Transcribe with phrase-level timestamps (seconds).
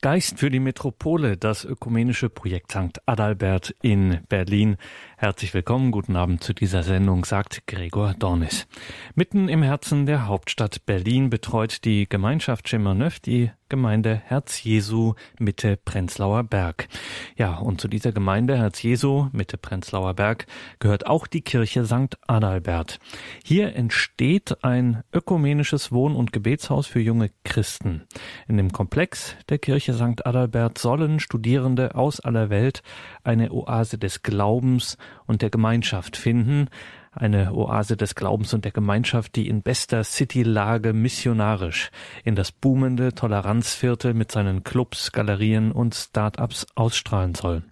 [0.00, 3.00] Geist für die Metropole, das ökumenische Projekt St.
[3.06, 4.76] Adalbert in Berlin.
[5.16, 8.68] Herzlich willkommen, guten Abend zu dieser Sendung, sagt Gregor Dornis.
[9.16, 15.76] Mitten im Herzen der Hauptstadt Berlin betreut die Gemeinschaft Schimmerneuf die Gemeinde Herz Jesu Mitte
[15.76, 16.88] Prenzlauer Berg.
[17.36, 20.46] Ja, und zu dieser Gemeinde Herz Jesu Mitte Prenzlauer Berg
[20.78, 22.16] gehört auch die Kirche St.
[22.26, 22.98] Adalbert.
[23.44, 28.04] Hier entsteht ein ökumenisches Wohn- und Gebetshaus für junge Christen.
[28.46, 30.24] In dem Komplex der Kirche St.
[30.24, 32.82] Adalbert sollen Studierende aus aller Welt
[33.22, 34.96] eine Oase des Glaubens
[35.26, 36.68] und der Gemeinschaft finden,
[37.12, 41.90] eine Oase des Glaubens und der Gemeinschaft, die in bester City-Lage missionarisch
[42.24, 47.62] in das boomende Toleranzviertel mit seinen Clubs, Galerien und Start-ups ausstrahlen soll.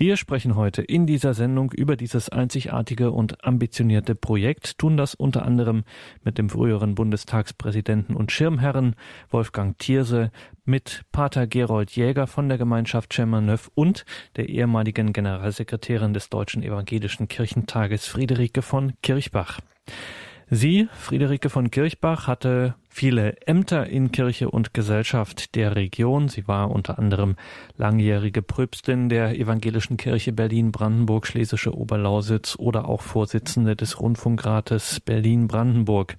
[0.00, 5.44] Wir sprechen heute in dieser Sendung über dieses einzigartige und ambitionierte Projekt, tun das unter
[5.44, 5.82] anderem
[6.22, 8.94] mit dem früheren Bundestagspräsidenten und Schirmherren
[9.28, 10.30] Wolfgang Thierse,
[10.64, 14.04] mit Pater Gerold Jäger von der Gemeinschaft Schemmerneuf und
[14.36, 19.58] der ehemaligen Generalsekretärin des Deutschen Evangelischen Kirchentages Friederike von Kirchbach.
[20.50, 26.28] Sie, Friederike von Kirchbach, hatte viele Ämter in Kirche und Gesellschaft der Region.
[26.28, 27.36] Sie war unter anderem
[27.76, 36.16] langjährige Pröbstin der Evangelischen Kirche Berlin-Brandenburg, Schlesische Oberlausitz oder auch Vorsitzende des Rundfunkrates Berlin-Brandenburg.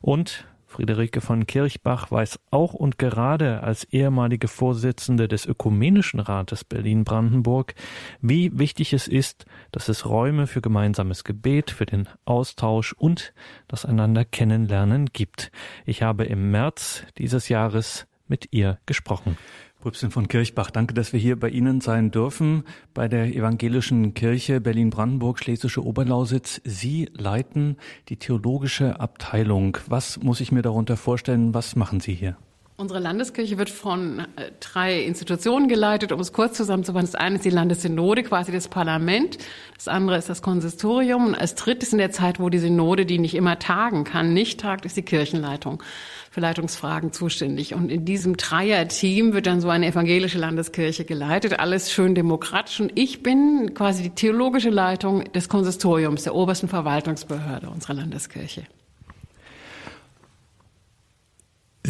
[0.00, 7.74] Und Friederike von Kirchbach weiß auch und gerade als ehemalige Vorsitzende des Ökumenischen Rates Berlin-Brandenburg,
[8.20, 13.32] wie wichtig es ist, dass es Räume für gemeinsames Gebet, für den Austausch und
[13.66, 15.50] das einander kennenlernen gibt.
[15.86, 19.38] Ich habe im März dieses Jahres mit ihr gesprochen.
[19.80, 24.60] Pröbstin von Kirchbach, danke, dass wir hier bei Ihnen sein dürfen, bei der Evangelischen Kirche
[24.60, 26.60] Berlin-Brandenburg, Schlesische Oberlausitz.
[26.64, 27.76] Sie leiten
[28.08, 29.78] die theologische Abteilung.
[29.86, 31.54] Was muss ich mir darunter vorstellen?
[31.54, 32.36] Was machen Sie hier?
[32.80, 37.10] Unsere Landeskirche wird von äh, drei Institutionen geleitet, um es kurz zusammenzufassen.
[37.10, 39.36] Das eine ist die Landessynode, quasi das Parlament.
[39.74, 41.26] Das andere ist das Konsistorium.
[41.26, 44.60] Und als drittes in der Zeit, wo die Synode, die nicht immer tagen kann, nicht
[44.60, 45.82] tagt, ist die Kirchenleitung
[46.30, 47.74] für Leitungsfragen zuständig.
[47.74, 52.78] Und in diesem Dreier-Team wird dann so eine evangelische Landeskirche geleitet, alles schön demokratisch.
[52.78, 58.68] Und ich bin quasi die theologische Leitung des Konsistoriums, der obersten Verwaltungsbehörde unserer Landeskirche.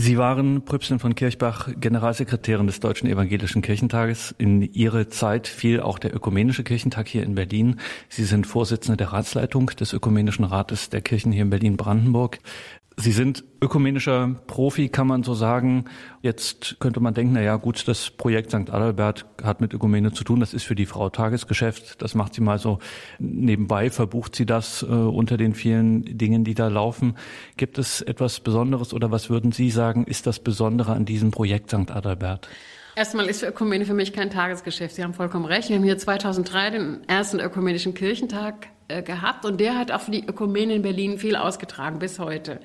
[0.00, 4.32] Sie waren Pröbstin von Kirchbach Generalsekretärin des Deutschen Evangelischen Kirchentages.
[4.38, 7.80] In Ihre Zeit fiel auch der Ökumenische Kirchentag hier in Berlin.
[8.08, 12.38] Sie sind Vorsitzende der Ratsleitung des Ökumenischen Rates der Kirchen hier in Berlin-Brandenburg.
[13.00, 15.84] Sie sind ökumenischer Profi, kann man so sagen.
[16.20, 18.70] Jetzt könnte man denken, na ja, gut, das Projekt St.
[18.70, 20.40] Adalbert hat mit Ökumene zu tun.
[20.40, 22.02] Das ist für die Frau Tagesgeschäft.
[22.02, 22.80] Das macht sie mal so
[23.20, 27.14] nebenbei, verbucht sie das äh, unter den vielen Dingen, die da laufen.
[27.56, 31.70] Gibt es etwas Besonderes oder was würden Sie sagen, ist das Besondere an diesem Projekt
[31.70, 31.92] St.
[31.92, 32.48] Adalbert?
[32.98, 34.96] Erstmal ist Ökumene für mich kein Tagesgeschäft.
[34.96, 35.68] Sie haben vollkommen recht.
[35.68, 40.10] Wir haben hier 2003 den ersten ökumenischen Kirchentag äh, gehabt und der hat auch für
[40.10, 42.58] die Ökumene in Berlin viel ausgetragen bis heute.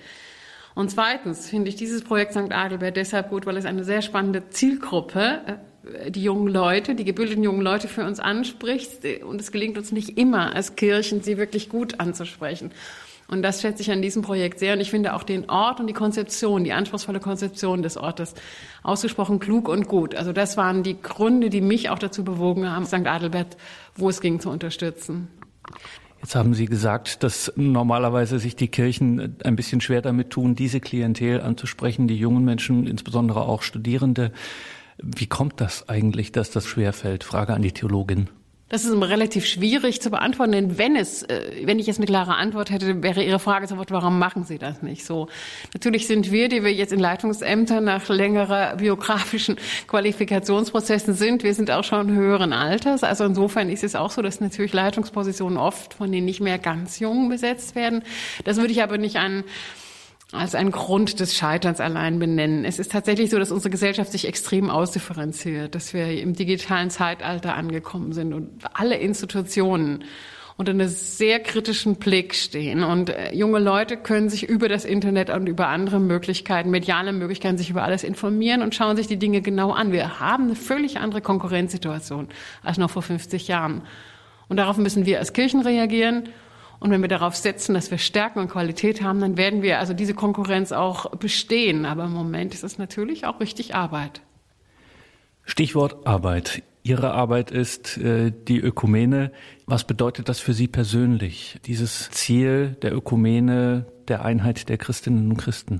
[0.73, 2.51] Und zweitens finde ich dieses Projekt St.
[2.51, 7.43] Adelbert deshalb gut, weil es eine sehr spannende Zielgruppe, äh, die jungen Leute, die gebildeten
[7.43, 9.05] jungen Leute für uns anspricht.
[9.23, 12.71] Und es gelingt uns nicht immer als Kirchen, sie wirklich gut anzusprechen.
[13.33, 14.75] Und das schätze ich an diesem Projekt sehr.
[14.75, 18.35] Und ich finde auch den Ort und die Konzeption, die anspruchsvolle Konzeption des Ortes
[18.83, 20.13] ausgesprochen klug und gut.
[20.13, 23.07] Also das waren die Gründe, die mich auch dazu bewogen haben, St.
[23.07, 23.57] Adelbert,
[23.95, 25.29] wo es ging, zu unterstützen.
[26.21, 30.79] Jetzt haben Sie gesagt, dass normalerweise sich die Kirchen ein bisschen schwer damit tun, diese
[30.79, 34.31] Klientel anzusprechen, die jungen Menschen, insbesondere auch Studierende.
[35.01, 37.23] Wie kommt das eigentlich, dass das schwerfällt?
[37.23, 38.29] Frage an die Theologin.
[38.73, 42.33] Das ist relativ schwierig zu beantworten, denn wenn es, äh, wenn ich jetzt eine klare
[42.33, 45.27] Antwort hätte, wäre Ihre Frage sofort, warum machen Sie das nicht so?
[45.75, 49.57] Natürlich sind wir, die wir jetzt in Leitungsämtern nach längerer biografischen
[49.87, 53.03] Qualifikationsprozessen sind, wir sind auch schon höheren Alters.
[53.03, 56.97] Also insofern ist es auch so, dass natürlich Leitungspositionen oft von den nicht mehr ganz
[56.97, 58.01] Jungen besetzt werden.
[58.43, 59.43] Das würde ich aber nicht an
[60.33, 62.65] als einen Grund des Scheiterns allein benennen.
[62.65, 67.55] Es ist tatsächlich so, dass unsere Gesellschaft sich extrem ausdifferenziert, dass wir im digitalen Zeitalter
[67.55, 70.03] angekommen sind und alle Institutionen
[70.57, 72.83] unter einem sehr kritischen Blick stehen.
[72.83, 77.57] Und äh, junge Leute können sich über das Internet und über andere Möglichkeiten, mediale Möglichkeiten,
[77.57, 79.91] sich über alles informieren und schauen sich die Dinge genau an.
[79.91, 82.27] Wir haben eine völlig andere Konkurrenzsituation
[82.61, 83.81] als noch vor 50 Jahren.
[84.47, 86.29] Und darauf müssen wir als Kirchen reagieren
[86.83, 89.93] und wenn wir darauf setzen, dass wir Stärken und Qualität haben, dann werden wir also
[89.93, 91.85] diese Konkurrenz auch bestehen.
[91.85, 94.21] Aber im Moment ist es natürlich auch richtig Arbeit.
[95.45, 96.61] Stichwort Arbeit.
[96.83, 99.31] Ihre Arbeit ist äh, die Ökumene.
[99.65, 105.37] Was bedeutet das für Sie persönlich, dieses Ziel der Ökumene, der Einheit der Christinnen und
[105.37, 105.79] Christen?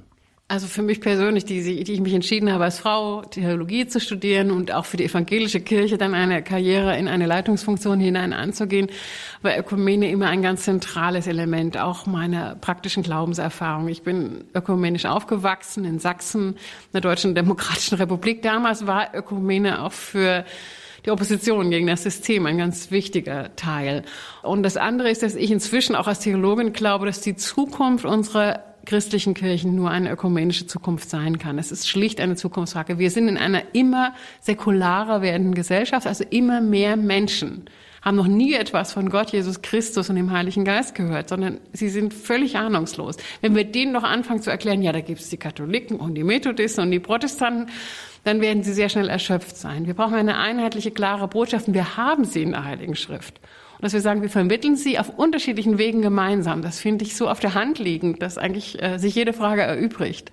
[0.53, 4.51] Also für mich persönlich, die, die ich mich entschieden habe, als Frau Theologie zu studieren
[4.51, 8.85] und auch für die evangelische Kirche dann eine Karriere in eine Leitungsfunktion hinein anzugehen,
[9.41, 13.87] war Ökumene immer ein ganz zentrales Element, auch meiner praktischen Glaubenserfahrung.
[13.87, 18.43] Ich bin ökumenisch aufgewachsen in Sachsen, in der Deutschen Demokratischen Republik.
[18.43, 20.45] Damals war Ökumene auch für
[21.03, 24.03] die Opposition gegen das System ein ganz wichtiger Teil.
[24.43, 28.72] Und das andere ist, dass ich inzwischen auch als Theologin glaube, dass die Zukunft unserer
[28.85, 31.57] christlichen Kirchen nur eine ökumenische Zukunft sein kann.
[31.57, 32.99] Es ist schlicht eine Zukunftsfrage.
[32.99, 37.69] Wir sind in einer immer säkularer werdenden Gesellschaft, also immer mehr Menschen
[38.03, 41.87] haben noch nie etwas von Gott, Jesus Christus und dem Heiligen Geist gehört, sondern sie
[41.87, 43.15] sind völlig ahnungslos.
[43.41, 46.25] Wenn wir denen noch anfangen zu erklären, ja, da gibt es die Katholiken und die
[46.25, 47.71] Methodisten und die Protestanten,
[48.25, 49.87] dann werden sie sehr schnell erschöpft sein.
[49.87, 53.39] Wir brauchen eine einheitliche, klare Botschaft und wir haben sie in der Heiligen Schrift
[53.83, 56.61] dass wir sagen, wir vermitteln sie auf unterschiedlichen Wegen gemeinsam.
[56.61, 60.31] Das finde ich so auf der Hand liegend, dass eigentlich äh, sich jede Frage erübrigt.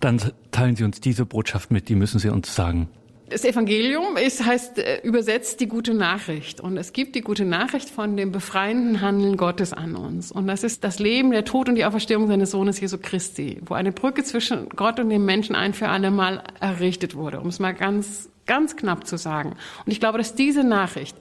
[0.00, 2.88] Dann teilen Sie uns diese Botschaft mit, die müssen Sie uns sagen.
[3.30, 6.60] Das Evangelium ist, heißt äh, übersetzt die gute Nachricht.
[6.60, 10.30] Und es gibt die gute Nachricht von dem befreienden Handeln Gottes an uns.
[10.30, 13.74] Und das ist das Leben, der Tod und die Auferstehung seines Sohnes Jesu Christi, wo
[13.74, 17.58] eine Brücke zwischen Gott und dem Menschen ein für alle Mal errichtet wurde, um es
[17.58, 19.54] mal ganz, ganz knapp zu sagen.
[19.86, 21.16] Und ich glaube, dass diese Nachricht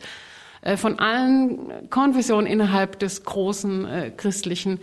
[0.77, 4.79] von allen Konfessionen innerhalb des großen äh, christlichen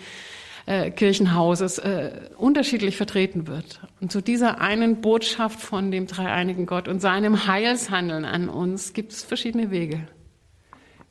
[0.66, 3.80] äh, Kirchenhauses äh, unterschiedlich vertreten wird.
[4.00, 9.12] Und zu dieser einen Botschaft von dem dreieinigen Gott und seinem Heilshandeln an uns gibt
[9.12, 10.06] es verschiedene Wege.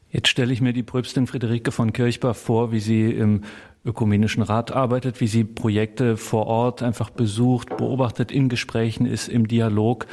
[0.10, 3.42] Jetzt stelle ich mir die Pröbstin Friederike von Kirchbach vor, wie sie im
[3.84, 9.48] Ökumenischen Rat arbeitet, wie sie Projekte vor Ort einfach besucht, beobachtet, in Gesprächen ist, im
[9.48, 10.06] Dialog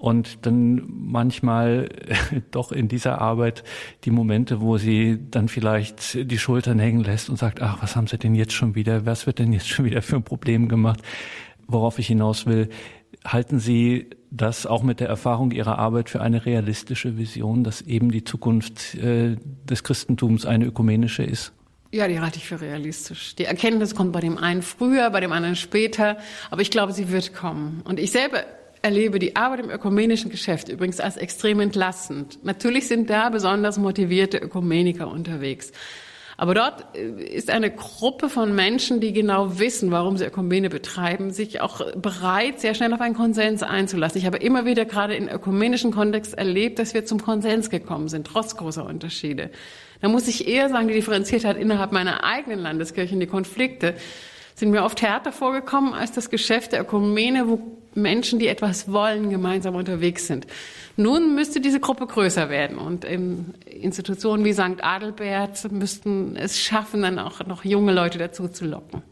[0.00, 1.90] und dann manchmal
[2.50, 3.64] doch in dieser Arbeit
[4.04, 8.06] die Momente, wo sie dann vielleicht die Schultern hängen lässt und sagt, ach, was haben
[8.06, 11.02] sie denn jetzt schon wieder, was wird denn jetzt schon wieder für ein Problem gemacht?
[11.66, 12.70] Worauf ich hinaus will,
[13.26, 18.10] halten Sie das auch mit der Erfahrung Ihrer Arbeit für eine realistische Vision, dass eben
[18.10, 21.52] die Zukunft äh, des Christentums eine ökumenische ist?
[21.92, 23.34] Ja, die halte ich für realistisch.
[23.34, 26.16] Die Erkenntnis kommt bei dem einen früher, bei dem anderen später,
[26.50, 27.82] aber ich glaube, sie wird kommen.
[27.84, 28.44] Und ich selber
[28.82, 32.38] erlebe die Arbeit im ökumenischen Geschäft übrigens als extrem entlastend.
[32.44, 35.72] Natürlich sind da besonders motivierte Ökumeniker unterwegs.
[36.40, 41.32] Aber dort äh, ist eine Gruppe von Menschen, die genau wissen, warum sie Ökumene betreiben,
[41.32, 44.18] sich auch bereit, sehr schnell auf einen Konsens einzulassen.
[44.18, 48.26] Ich habe immer wieder gerade in ökumenischen Kontext erlebt, dass wir zum Konsens gekommen sind,
[48.26, 49.50] trotz großer Unterschiede.
[50.00, 53.94] Da muss ich eher sagen, die Differenziertheit innerhalb meiner eigenen Landeskirche, die Konflikte,
[54.54, 59.30] sind mir oft härter vorgekommen als das Geschäft der Ökumene, wo Menschen, die etwas wollen,
[59.30, 60.46] gemeinsam unterwegs sind.
[60.96, 64.82] Nun müsste diese Gruppe größer werden und Institutionen wie St.
[64.82, 69.02] Adelbert müssten es schaffen, dann auch noch junge Leute dazu zu locken.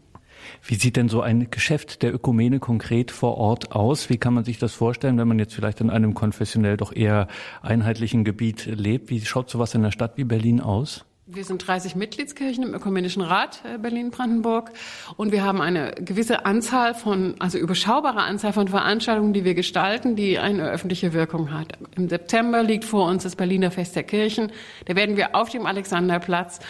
[0.63, 4.09] Wie sieht denn so ein Geschäft der Ökumene konkret vor Ort aus?
[4.09, 7.27] Wie kann man sich das vorstellen, wenn man jetzt vielleicht in einem konfessionell doch eher
[7.61, 9.09] einheitlichen Gebiet lebt?
[9.09, 11.05] Wie schaut sowas in einer Stadt wie Berlin aus?
[11.31, 14.71] Wir sind 30 Mitgliedskirchen im Ökumenischen Rat äh, Berlin-Brandenburg
[15.15, 20.15] und wir haben eine gewisse Anzahl von, also überschaubare Anzahl von Veranstaltungen, die wir gestalten,
[20.15, 21.73] die eine öffentliche Wirkung hat.
[21.95, 24.51] Im September liegt vor uns das Berliner Fest der Kirchen.
[24.85, 26.61] Da werden wir auf dem Alexanderplatz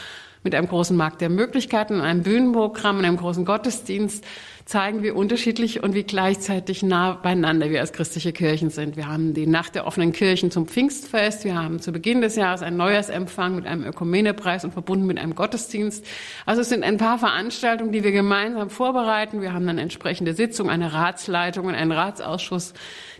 [0.44, 4.25] mit einem großen Markt der Möglichkeiten, einem Bühnenprogramm, einem großen Gottesdienst
[4.69, 8.98] zeigen, wie unterschiedlich und wie gleichzeitig nah beieinander wir als christliche Kirchen sind.
[8.98, 11.44] Wir haben die Nacht der offenen Kirchen zum Pfingstfest.
[11.44, 15.33] Wir haben zu Beginn des Jahres einen Neujahrsempfang mit einem Ökumenepreis und verbunden mit einem
[15.33, 16.06] Gottesdienst.
[16.45, 19.42] Also es sind ein paar Veranstaltungen, die wir gemeinsam vorbereiten.
[19.42, 22.76] Wir haben dann entsprechende Sitzungen, eine Ratsleitung und einen Ratsausschuss,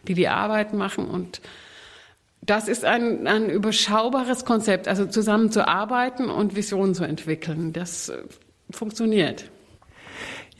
[0.08, 1.42] die die Arbeit machen und
[2.42, 7.74] das ist ein, ein überschaubares Konzept, also zusammenzuarbeiten und Visionen zu entwickeln.
[7.74, 8.18] Das äh,
[8.72, 9.52] funktioniert.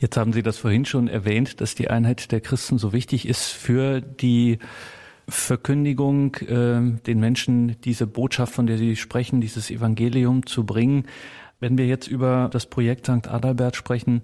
[0.00, 3.48] Jetzt haben Sie das vorhin schon erwähnt, dass die Einheit der Christen so wichtig ist
[3.48, 4.58] für die
[5.28, 11.04] Verkündigung, äh, den Menschen diese Botschaft, von der Sie sprechen, dieses Evangelium zu bringen.
[11.60, 13.28] Wenn wir jetzt über das Projekt St.
[13.28, 14.22] Adalbert sprechen,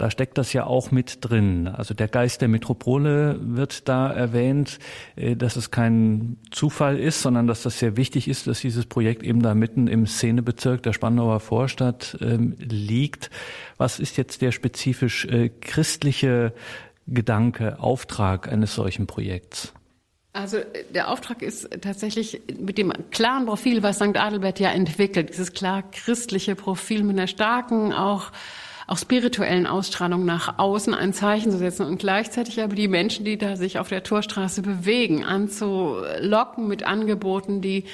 [0.00, 1.68] da steckt das ja auch mit drin.
[1.68, 4.78] Also der Geist der Metropole wird da erwähnt,
[5.16, 9.22] äh, dass es kein Zufall ist, sondern dass das sehr wichtig ist, dass dieses Projekt
[9.22, 13.30] eben da mitten im Szenebezirk der Spandauer Vorstadt ähm, liegt.
[13.76, 16.54] Was ist jetzt der spezifisch äh, christliche
[17.06, 19.74] Gedanke, Auftrag eines solchen Projekts?
[20.32, 20.58] Also
[20.94, 24.16] der Auftrag ist tatsächlich mit dem klaren Profil, was St.
[24.16, 28.30] Adelbert ja entwickelt, dieses klar christliche Profil mit einer starken auch
[28.90, 33.38] auch spirituellen Ausstrahlung nach außen ein Zeichen zu setzen und gleichzeitig aber die Menschen, die
[33.38, 37.84] da sich auf der Torstraße bewegen, anzulocken mit Angeboten, die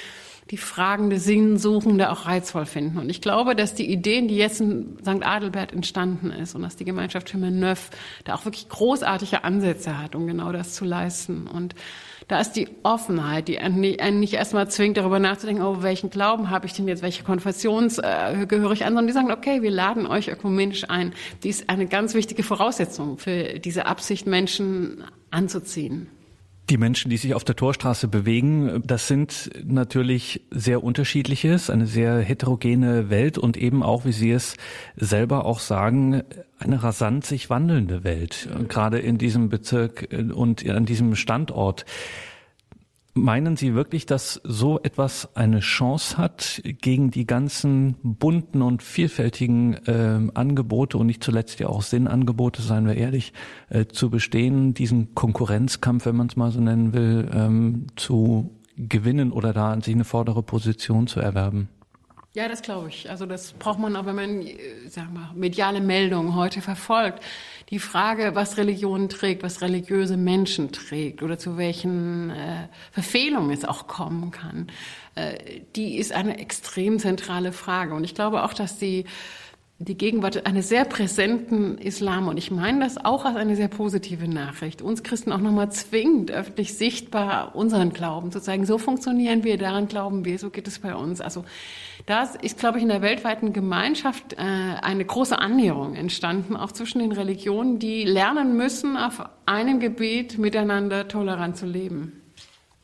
[0.49, 2.97] die fragende, sinnsuchende auch reizvoll finden.
[2.97, 5.23] Und ich glaube, dass die Ideen, die jetzt in St.
[5.23, 7.91] Adelbert entstanden ist und dass die Gemeinschaft Chemin Neuf
[8.23, 11.45] da auch wirklich großartige Ansätze hat, um genau das zu leisten.
[11.45, 11.75] Und
[12.27, 16.65] da ist die Offenheit, die einen nicht erstmal zwingt, darüber nachzudenken, oh, welchen Glauben habe
[16.65, 20.05] ich denn jetzt, welche Konfession äh, gehöre ich an, sondern die sagen, okay, wir laden
[20.05, 21.13] euch ökumenisch ein.
[21.43, 26.09] Die ist eine ganz wichtige Voraussetzung für diese Absicht, Menschen anzuziehen.
[26.69, 32.19] Die Menschen, die sich auf der Torstraße bewegen, das sind natürlich sehr unterschiedliches, eine sehr
[32.19, 34.57] heterogene Welt und eben auch, wie Sie es
[34.97, 36.23] selber auch sagen,
[36.59, 41.85] eine rasant sich wandelnde Welt, gerade in diesem Bezirk und an diesem Standort.
[43.17, 49.73] Meinen Sie wirklich, dass so etwas eine Chance hat, gegen die ganzen bunten und vielfältigen
[49.85, 53.33] äh, Angebote und nicht zuletzt ja auch Sinnangebote, seien wir ehrlich,
[53.69, 59.31] äh, zu bestehen, diesen Konkurrenzkampf, wenn man es mal so nennen will, ähm, zu gewinnen
[59.31, 61.69] oder da an sich eine vordere Position zu erwerben?
[62.37, 63.09] Ja, das glaube ich.
[63.09, 64.55] Also das braucht man auch, wenn man, äh,
[64.87, 67.23] sag mal, mediale Meldungen heute verfolgt.
[67.71, 73.65] Die Frage, was Religion trägt, was religiöse Menschen trägt oder zu welchen äh, Verfehlungen es
[73.65, 74.67] auch kommen kann,
[75.15, 77.95] äh, die ist eine extrem zentrale Frage.
[77.95, 79.05] Und ich glaube auch, dass die
[79.79, 84.27] die Gegenwart eines sehr präsenten Islam, und ich meine das auch als eine sehr positive
[84.27, 88.65] Nachricht, uns Christen auch nochmal zwingt, öffentlich sichtbar unseren Glauben zu zeigen.
[88.65, 91.21] So funktionieren wir, daran glauben wir, so geht es bei uns.
[91.21, 91.45] Also
[92.07, 96.97] das ist, glaube ich, in der weltweiten Gemeinschaft äh, eine große Annäherung entstanden, auch zwischen
[96.97, 102.23] den Religionen, die lernen müssen, auf einem Gebiet miteinander tolerant zu leben.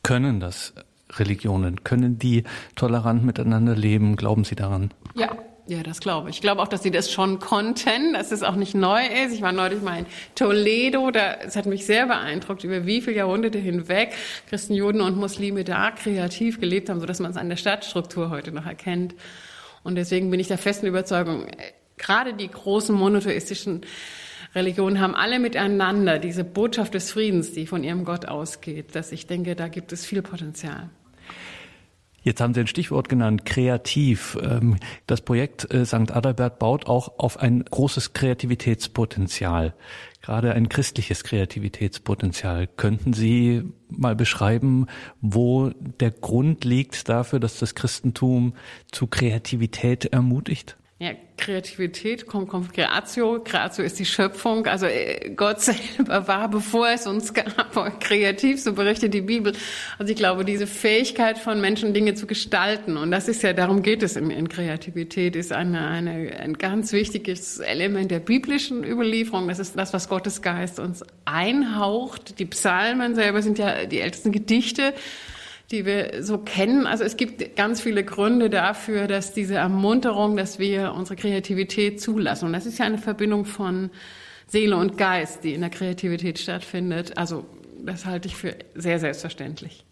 [0.04, 0.74] Können das
[1.10, 1.82] Religionen?
[1.82, 2.44] Können die
[2.76, 4.14] tolerant miteinander leben?
[4.14, 4.92] Glauben Sie daran?
[5.14, 5.30] Ja,
[5.66, 6.36] ja, das glaube ich.
[6.36, 9.32] Ich glaube auch, dass sie das schon konnten, dass es auch nicht neu ist.
[9.32, 13.16] Ich war neulich mal in Toledo, da, es hat mich sehr beeindruckt, über wie viele
[13.16, 14.12] Jahrhunderte hinweg
[14.48, 18.52] Christen, Juden und Muslime da kreativ gelebt haben, sodass man es an der Stadtstruktur heute
[18.52, 19.14] noch erkennt.
[19.82, 21.46] Und deswegen bin ich der festen Überzeugung,
[21.96, 23.82] gerade die großen monotheistischen
[24.54, 29.26] Religionen haben alle miteinander diese Botschaft des Friedens, die von ihrem Gott ausgeht, dass ich
[29.26, 30.90] denke, da gibt es viel Potenzial.
[32.24, 34.38] Jetzt haben Sie ein Stichwort genannt, kreativ.
[34.42, 36.10] Ähm, das Projekt äh, St.
[36.10, 39.74] Adalbert baut auch auf ein großes Kreativitätspotenzial,
[40.22, 42.66] gerade ein christliches Kreativitätspotenzial.
[42.66, 44.86] Könnten Sie mal beschreiben,
[45.20, 45.68] wo
[46.00, 48.54] der Grund liegt dafür, dass das Christentum
[48.90, 50.78] zu Kreativität ermutigt?
[51.00, 53.40] Ja, Kreativität kommt, kommt Creatio.
[53.42, 54.64] Creatio ist die Schöpfung.
[54.66, 59.54] Also äh, Gott selber war, bevor es uns gab, kreativ, so berichtet die Bibel.
[59.98, 63.82] Also ich glaube, diese Fähigkeit von Menschen, Dinge zu gestalten, und das ist ja, darum
[63.82, 69.48] geht es in, in Kreativität, ist eine, eine, ein ganz wichtiges Element der biblischen Überlieferung.
[69.48, 72.38] Das ist das, was Gottes Geist uns einhaucht.
[72.38, 74.94] Die Psalmen selber sind ja die ältesten Gedichte
[75.70, 76.86] die wir so kennen.
[76.86, 82.46] Also es gibt ganz viele Gründe dafür, dass diese Ermunterung, dass wir unsere Kreativität zulassen.
[82.46, 83.90] Und das ist ja eine Verbindung von
[84.46, 87.16] Seele und Geist, die in der Kreativität stattfindet.
[87.16, 87.46] Also
[87.84, 89.83] das halte ich für sehr selbstverständlich.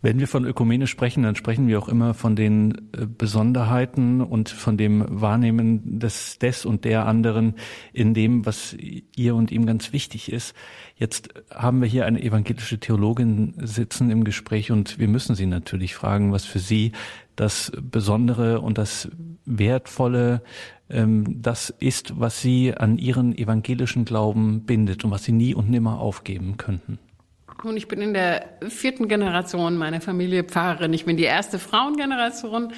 [0.00, 4.48] Wenn wir von Ökumene sprechen, dann sprechen wir auch immer von den äh, Besonderheiten und
[4.48, 7.54] von dem Wahrnehmen des, des und der anderen
[7.92, 10.54] in dem, was ihr und ihm ganz wichtig ist.
[10.94, 15.96] Jetzt haben wir hier eine evangelische Theologin sitzen im Gespräch und wir müssen sie natürlich
[15.96, 16.92] fragen, was für sie
[17.34, 19.10] das Besondere und das
[19.46, 20.42] Wertvolle,
[20.90, 25.68] ähm, das ist, was sie an ihren evangelischen Glauben bindet und was sie nie und
[25.68, 27.00] nimmer aufgeben könnten.
[27.64, 30.92] Nun, ich bin in der vierten Generation meiner Familie Pfarrerin.
[30.92, 32.72] Ich bin die erste Frauengeneration,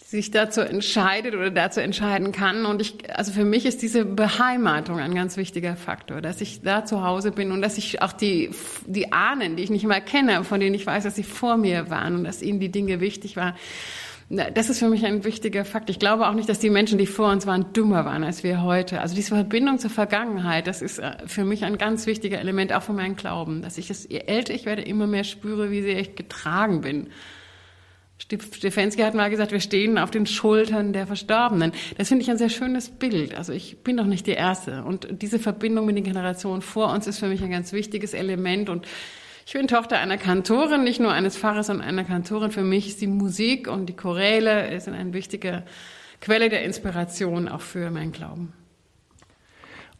[0.00, 2.66] die sich dazu entscheidet oder dazu entscheiden kann.
[2.66, 6.84] Und ich, also für mich ist diese Beheimatung ein ganz wichtiger Faktor, dass ich da
[6.84, 8.50] zu Hause bin und dass ich auch die,
[8.84, 11.88] die Ahnen, die ich nicht mehr kenne, von denen ich weiß, dass sie vor mir
[11.88, 13.54] waren und dass ihnen die Dinge wichtig waren,
[14.28, 15.88] das ist für mich ein wichtiger Fakt.
[15.88, 18.62] Ich glaube auch nicht, dass die Menschen, die vor uns waren, dümmer waren als wir
[18.62, 19.00] heute.
[19.00, 22.82] Also diese Verbindung zur Vergangenheit, das ist äh, für mich ein ganz wichtiger Element auch
[22.82, 26.00] für meinen Glauben, dass ich es, je älter ich werde, immer mehr spüre, wie sehr
[26.00, 27.08] ich getragen bin.
[28.18, 31.72] Stefanski hat mal gesagt, wir stehen auf den Schultern der Verstorbenen.
[31.96, 33.34] Das finde ich ein sehr schönes Bild.
[33.36, 34.82] Also ich bin doch nicht die Erste.
[34.82, 38.70] Und diese Verbindung mit den Generationen vor uns ist für mich ein ganz wichtiges Element
[38.70, 38.86] und
[39.46, 42.50] ich bin Tochter einer Kantorin, nicht nur eines Pfarrers, sondern einer Kantorin.
[42.50, 45.62] Für mich ist die Musik und die Choräle sind eine wichtige
[46.20, 48.52] Quelle der Inspiration auch für meinen Glauben.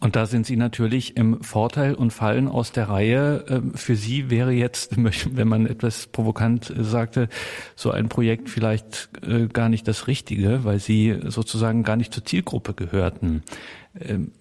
[0.00, 3.44] Und da sind Sie natürlich im Vorteil und fallen aus der Reihe.
[3.48, 4.96] Ähm, für Sie wäre jetzt,
[5.36, 7.28] wenn man etwas provokant sagte,
[7.76, 12.24] so ein Projekt vielleicht äh, gar nicht das Richtige, weil Sie sozusagen gar nicht zur
[12.24, 13.44] Zielgruppe gehörten.
[13.98, 14.32] Ähm,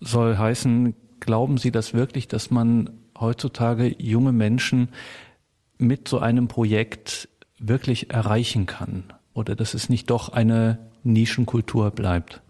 [0.00, 4.88] soll heißen, glauben Sie das wirklich, dass man heutzutage junge Menschen
[5.78, 12.42] mit so einem Projekt wirklich erreichen kann oder dass es nicht doch eine Nischenkultur bleibt?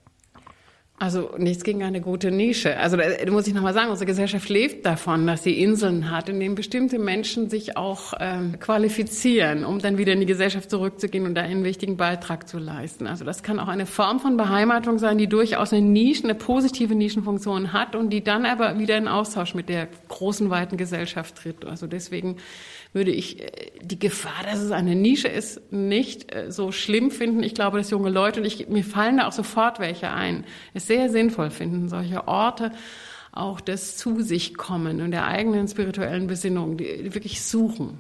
[1.02, 2.78] Also nichts gegen eine gute Nische.
[2.78, 6.38] Also da muss ich nochmal sagen, unsere Gesellschaft lebt davon, dass sie Inseln hat, in
[6.38, 11.34] denen bestimmte Menschen sich auch ähm, qualifizieren, um dann wieder in die Gesellschaft zurückzugehen und
[11.34, 13.08] da einen wichtigen Beitrag zu leisten.
[13.08, 16.94] Also das kann auch eine Form von Beheimatung sein, die durchaus eine Nischen, eine positive
[16.94, 21.64] Nischenfunktion hat und die dann aber wieder in Austausch mit der großen, weiten Gesellschaft tritt.
[21.64, 22.36] Also deswegen
[22.92, 27.42] würde ich äh, die Gefahr, dass es eine Nische ist, nicht äh, so schlimm finden.
[27.42, 30.44] Ich glaube, dass junge Leute, und ich, mir fallen da auch sofort welche ein,
[30.74, 32.72] es sehr sinnvoll finden, solche Orte
[33.32, 37.98] auch des zu sich kommen und der eigenen spirituellen Besinnung, die, die wirklich suchen.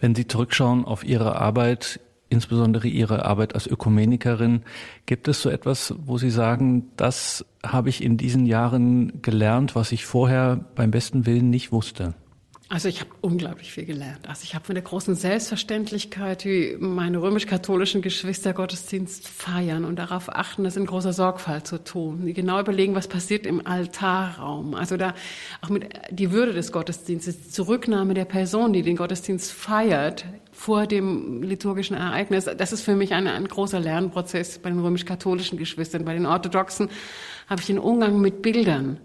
[0.00, 4.62] Wenn Sie zurückschauen auf Ihre Arbeit, insbesondere Ihre Arbeit als Ökumenikerin,
[5.06, 9.92] gibt es so etwas, wo Sie sagen, das habe ich in diesen Jahren gelernt, was
[9.92, 12.14] ich vorher beim besten Willen nicht wusste?
[12.72, 14.26] Also ich habe unglaublich viel gelernt.
[14.26, 20.34] Also ich habe von der großen Selbstverständlichkeit, wie meine römisch-katholischen Geschwister Gottesdienst feiern und darauf
[20.34, 22.24] achten, das in großer Sorgfalt zu tun.
[22.24, 24.74] Die genau überlegen, was passiert im Altarraum.
[24.74, 25.12] Also da
[25.60, 30.86] auch mit die Würde des Gottesdienstes, die Zurücknahme der Person, die den Gottesdienst feiert, vor
[30.86, 32.46] dem liturgischen Ereignis.
[32.56, 36.06] Das ist für mich ein, ein großer Lernprozess bei den römisch-katholischen Geschwistern.
[36.06, 36.88] Bei den Orthodoxen
[37.50, 38.98] habe ich den Umgang mit Bildern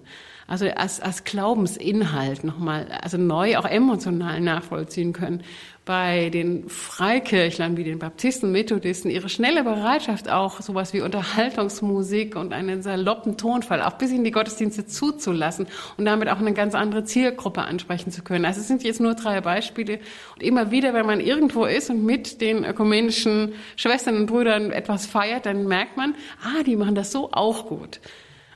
[0.47, 5.43] also als, als Glaubensinhalt nochmal, also neu auch emotional nachvollziehen können.
[5.83, 12.53] Bei den Freikirchlern wie den Baptisten, Methodisten, ihre schnelle Bereitschaft auch sowas wie Unterhaltungsmusik und
[12.53, 17.05] einen saloppen Tonfall auch bis in die Gottesdienste zuzulassen und damit auch eine ganz andere
[17.05, 18.43] Zielgruppe ansprechen zu können.
[18.43, 19.99] Also es sind jetzt nur drei Beispiele.
[20.35, 25.05] Und immer wieder, wenn man irgendwo ist und mit den ökumenischen Schwestern und Brüdern etwas
[25.05, 28.01] feiert, dann merkt man, ah, die machen das so auch gut.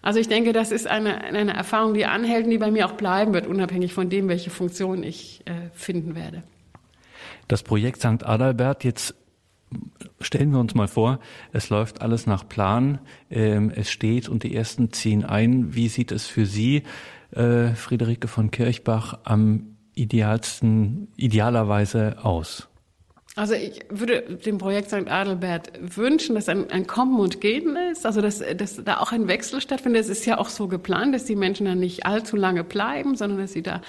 [0.02, 2.94] Also ich denke, das ist eine, eine Erfahrung, die anhält und die bei mir auch
[2.94, 6.44] bleiben wird, unabhängig von dem, welche Funktion ich äh, finden werde.
[7.48, 8.26] Das Projekt St.
[8.26, 9.16] Adalbert, jetzt
[10.20, 11.20] stellen wir uns mal vor,
[11.54, 15.76] es läuft alles nach Plan, ähm, es steht und die ersten ziehen ein.
[15.76, 16.84] Wie sieht es für Sie,
[17.32, 22.71] äh, Friederike von Kirchbach, am idealsten, idealerweise aus?
[23.36, 25.10] Also ich würde dem Projekt St.
[25.10, 29.30] Adelbert wünschen, dass ein, ein Kommen und Gehen ist, also dass, dass da auch ein
[29.30, 30.02] Wechsel stattfindet.
[30.02, 33.40] Es ist ja auch so geplant, dass die Menschen dann nicht allzu lange bleiben, sondern
[33.40, 33.82] dass sie da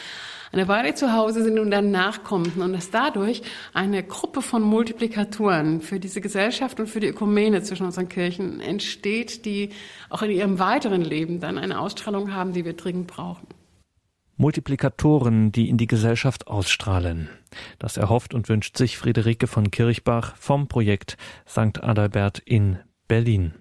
[0.53, 5.81] eine Weile zu Hause sind und dann nachkommen und dass dadurch eine Gruppe von Multiplikatoren
[5.81, 9.71] für diese Gesellschaft und für die Ökumene zwischen unseren Kirchen entsteht, die
[10.09, 13.49] auch in ihrem weiteren Leben dann eine Ausstrahlung haben, die wir dringend brauchen.
[14.37, 17.29] Multiplikatoren, die in die Gesellschaft ausstrahlen.
[17.79, 21.83] Das erhofft und wünscht sich Friederike von Kirchbach vom Projekt St.
[21.83, 23.55] Adalbert in Berlin.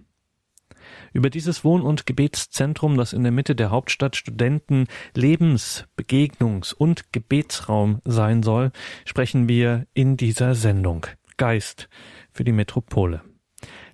[1.13, 7.11] Über dieses Wohn- und Gebetszentrum, das in der Mitte der Hauptstadt Studenten Lebens-, Begegnungs- und
[7.11, 8.71] Gebetsraum sein soll,
[9.05, 11.05] sprechen wir in dieser Sendung.
[11.37, 11.89] Geist
[12.31, 13.21] für die Metropole.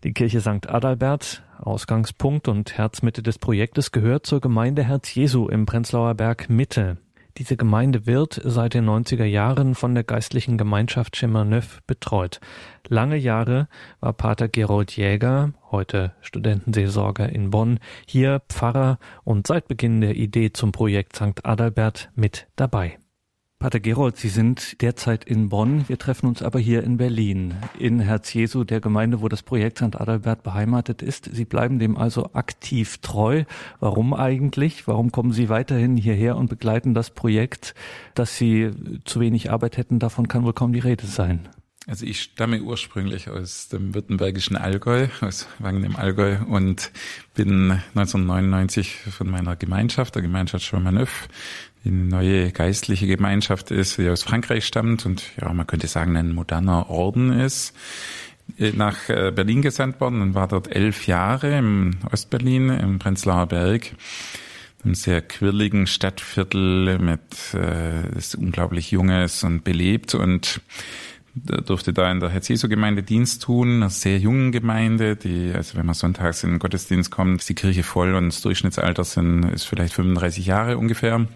[0.03, 0.69] Die Kirche St.
[0.69, 6.97] Adalbert Ausgangspunkt und Herzmitte des Projektes gehört zur Gemeinde Herz Jesu im Prenzlauer Berg Mitte.
[7.38, 12.39] Diese Gemeinde wird seit den 90er Jahren von der geistlichen Gemeinschaft Chemin-Neuf betreut.
[12.88, 13.67] Lange Jahre
[14.00, 20.52] war Pater Gerold Jäger, heute Studentenseelsorger in Bonn, hier Pfarrer und seit Beginn der Idee
[20.52, 21.45] zum Projekt St.
[21.45, 22.97] Adalbert mit dabei.
[23.59, 25.89] Pater Gerold, Sie sind derzeit in Bonn.
[25.89, 29.79] Wir treffen uns aber hier in Berlin, in Herz Jesu, der Gemeinde, wo das Projekt
[29.79, 29.95] St.
[29.95, 31.27] Adalbert beheimatet ist.
[31.33, 33.45] Sie bleiben dem also aktiv treu.
[33.79, 34.87] Warum eigentlich?
[34.87, 37.73] Warum kommen Sie weiterhin hierher und begleiten das Projekt?
[38.13, 38.69] Dass Sie
[39.05, 41.49] zu wenig Arbeit hätten, davon kann wohl kaum die Rede sein.
[41.87, 46.91] Also ich stamme ursprünglich aus dem württembergischen Allgäu, aus Wangen im Allgäu und
[47.33, 51.29] bin 1999 von meiner Gemeinschaft, der Gemeinschaft Chemin-Neuf,
[51.88, 56.34] die neue geistliche Gemeinschaft ist, die aus Frankreich stammt und ja, man könnte sagen, ein
[56.34, 57.73] moderner Orden ist,
[58.58, 63.47] äh, nach äh, Berlin gesandt worden und war dort elf Jahre im Ostberlin, im Prenzlauer
[63.47, 63.95] Berg,
[64.84, 67.21] einem sehr quirligen Stadtviertel mit
[67.54, 70.62] äh, ist unglaublich junges und belebt und
[71.36, 75.93] durfte da in der Herz-Jesu-Gemeinde Dienst tun, einer sehr jungen Gemeinde, die, also wenn man
[75.93, 79.93] sonntags in den Gottesdienst kommt, ist die Kirche voll und das Durchschnittsalter sind, ist vielleicht
[79.93, 81.28] 35 Jahre ungefähr.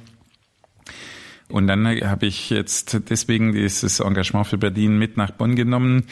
[1.52, 6.06] Und dann habe ich jetzt deswegen dieses Engagement für Berlin mit nach Bonn genommen,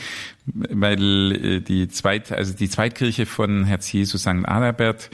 [0.46, 4.46] weil äh, die Zweit, also die Zweitkirche von Herz Jesu St.
[4.46, 5.10] Adalbert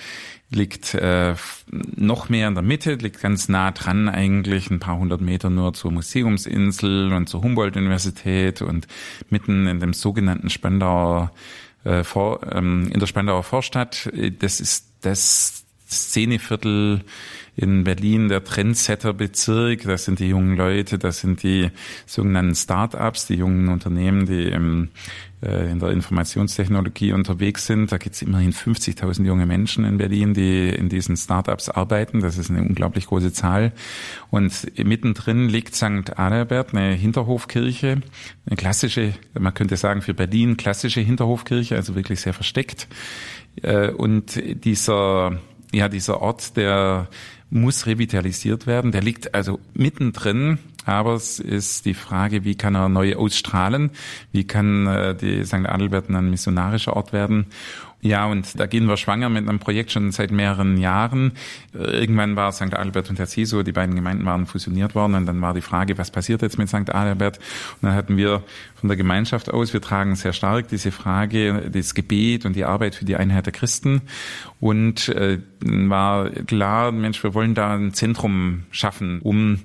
[0.50, 1.36] liegt äh,
[1.72, 5.74] noch mehr in der Mitte, liegt ganz nah dran eigentlich, ein paar hundert Meter nur
[5.74, 8.88] zur Museumsinsel und zur Humboldt-Universität und
[9.30, 11.32] mitten in dem sogenannten Spandauer
[11.84, 14.10] äh, vor, ähm, in der Spandauer Vorstadt.
[14.40, 17.04] Das ist das Szeneviertel
[17.56, 19.84] in Berlin der Trendsetter-Bezirk.
[19.84, 21.72] Das sind die jungen Leute, das sind die
[22.06, 24.90] sogenannten Start-ups, die jungen Unternehmen, die im,
[25.42, 27.92] äh, in der Informationstechnologie unterwegs sind.
[27.92, 32.20] Da gibt es immerhin 50.000 junge Menschen in Berlin, die in diesen Start-ups arbeiten.
[32.20, 33.72] Das ist eine unglaublich große Zahl.
[34.30, 36.18] Und mittendrin liegt St.
[36.18, 38.02] Adalbert, eine Hinterhofkirche,
[38.46, 42.90] eine klassische, man könnte sagen für Berlin klassische Hinterhofkirche, also wirklich sehr versteckt.
[43.62, 45.40] Äh, und dieser
[45.76, 47.10] ja, dieser Ort, der
[47.56, 48.92] muss revitalisiert werden.
[48.92, 53.92] Der liegt also mittendrin, aber es ist die Frage, wie kann er neu ausstrahlen?
[54.32, 55.66] Wie kann äh, die St.
[55.66, 57.48] Adelbert ein missionarischer Ort werden?
[58.06, 61.32] Ja, und da gehen wir schwanger mit einem Projekt schon seit mehreren Jahren.
[61.74, 62.76] Irgendwann war St.
[62.76, 66.12] Albert und Herzeso, die beiden Gemeinden waren fusioniert worden und dann war die Frage, was
[66.12, 66.92] passiert jetzt mit St.
[66.92, 67.40] Albert?
[67.82, 68.44] Und dann hatten wir
[68.76, 72.94] von der Gemeinschaft aus, wir tragen sehr stark diese Frage, das Gebet und die Arbeit
[72.94, 74.04] für die Einheit der Christen.
[74.60, 79.62] Und äh, war klar, Mensch, wir wollen da ein Zentrum schaffen, um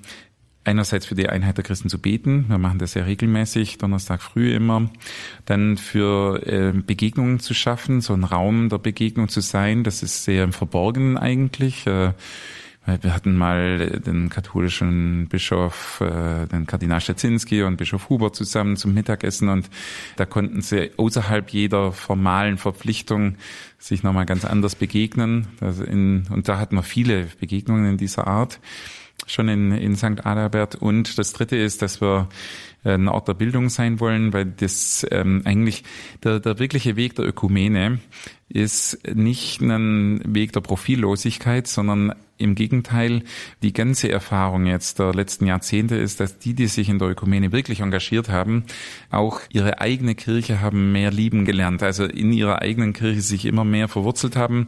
[0.63, 2.45] einerseits für die Einheit der Christen zu beten.
[2.47, 4.89] Wir machen das sehr regelmäßig, Donnerstag früh immer.
[5.45, 9.83] Dann für äh, Begegnungen zu schaffen, so ein Raum der Begegnung zu sein.
[9.83, 11.87] Das ist sehr im Verborgenen eigentlich.
[11.87, 12.13] Äh,
[12.83, 18.95] wir hatten mal den katholischen Bischof, äh, den Kardinal Szczecinski und Bischof Huber zusammen zum
[18.95, 19.69] Mittagessen und
[20.15, 23.35] da konnten sie außerhalb jeder formalen Verpflichtung
[23.77, 25.47] sich nochmal ganz anders begegnen.
[25.59, 28.59] und da hatten wir viele Begegnungen in dieser Art
[29.27, 30.25] schon in, in St.
[30.25, 30.75] Adalbert.
[30.75, 32.29] Und das Dritte ist, dass wir
[32.83, 35.83] äh, ein Ort der Bildung sein wollen, weil das ähm, eigentlich
[36.23, 37.99] der, der wirkliche Weg der Ökumene
[38.49, 43.23] ist nicht ein Weg der Profillosigkeit, sondern im Gegenteil,
[43.61, 47.51] die ganze Erfahrung jetzt der letzten Jahrzehnte ist, dass die, die sich in der Ökumene
[47.51, 48.65] wirklich engagiert haben,
[49.09, 53.63] auch ihre eigene Kirche haben mehr lieben gelernt, also in ihrer eigenen Kirche sich immer
[53.63, 54.67] mehr verwurzelt haben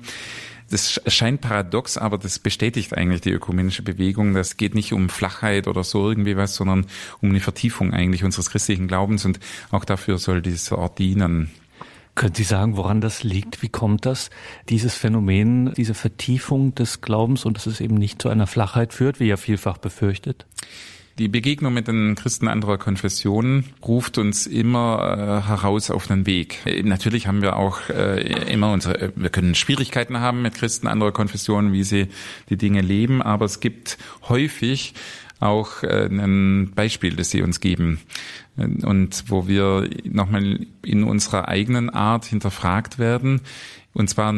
[0.69, 4.33] das scheint paradox, aber das bestätigt eigentlich die ökumenische Bewegung.
[4.33, 6.85] Das geht nicht um Flachheit oder so irgendwie was, sondern
[7.21, 9.39] um eine Vertiefung eigentlich unseres christlichen Glaubens und
[9.71, 11.51] auch dafür soll dieser Ort dienen.
[12.15, 13.63] Können Sie sagen, woran das liegt?
[13.63, 14.29] Wie kommt das,
[14.69, 19.19] dieses Phänomen, diese Vertiefung des Glaubens und dass es eben nicht zu einer Flachheit führt,
[19.19, 20.45] wie ja vielfach befürchtet?
[21.19, 26.65] Die Begegnung mit den Christen anderer Konfessionen ruft uns immer äh, heraus auf den Weg.
[26.65, 30.87] Äh, natürlich haben wir auch äh, immer unsere, äh, wir können Schwierigkeiten haben mit Christen
[30.87, 32.07] anderer Konfessionen, wie sie
[32.49, 34.95] die Dinge leben, aber es gibt häufig
[35.39, 37.99] auch äh, ein Beispiel, das sie uns geben
[38.55, 43.41] und wo wir nochmal in unserer eigenen Art hinterfragt werden,
[43.93, 44.33] und zwar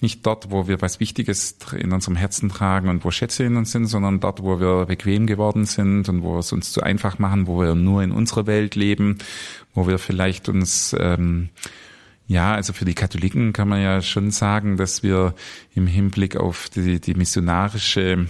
[0.00, 3.70] nicht dort, wo wir was Wichtiges in unserem Herzen tragen und wo Schätze in uns
[3.70, 7.46] sind, sondern dort, wo wir bequem geworden sind und wo es uns zu einfach machen,
[7.46, 9.18] wo wir nur in unserer Welt leben,
[9.74, 11.50] wo wir vielleicht uns ähm,
[12.26, 15.34] ja, also für die Katholiken kann man ja schon sagen, dass wir
[15.74, 18.26] im Hinblick auf die, die missionarische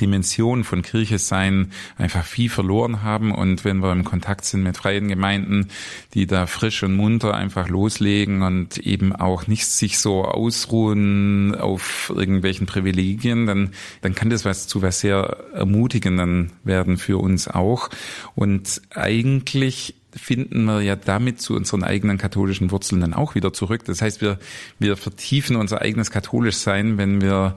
[0.00, 4.76] Dimension von Kirche sein einfach viel verloren haben und wenn wir im Kontakt sind mit
[4.76, 5.68] freien Gemeinden,
[6.14, 12.12] die da frisch und munter einfach loslegen und eben auch nicht sich so ausruhen auf
[12.14, 13.70] irgendwelchen Privilegien, dann,
[14.02, 17.88] dann kann das was zu was sehr ermutigenden werden für uns auch
[18.34, 23.84] und eigentlich finden wir ja damit zu unseren eigenen katholischen Wurzeln dann auch wieder zurück.
[23.84, 24.38] Das heißt, wir,
[24.78, 27.56] wir vertiefen unser eigenes katholisch Sein, wenn wir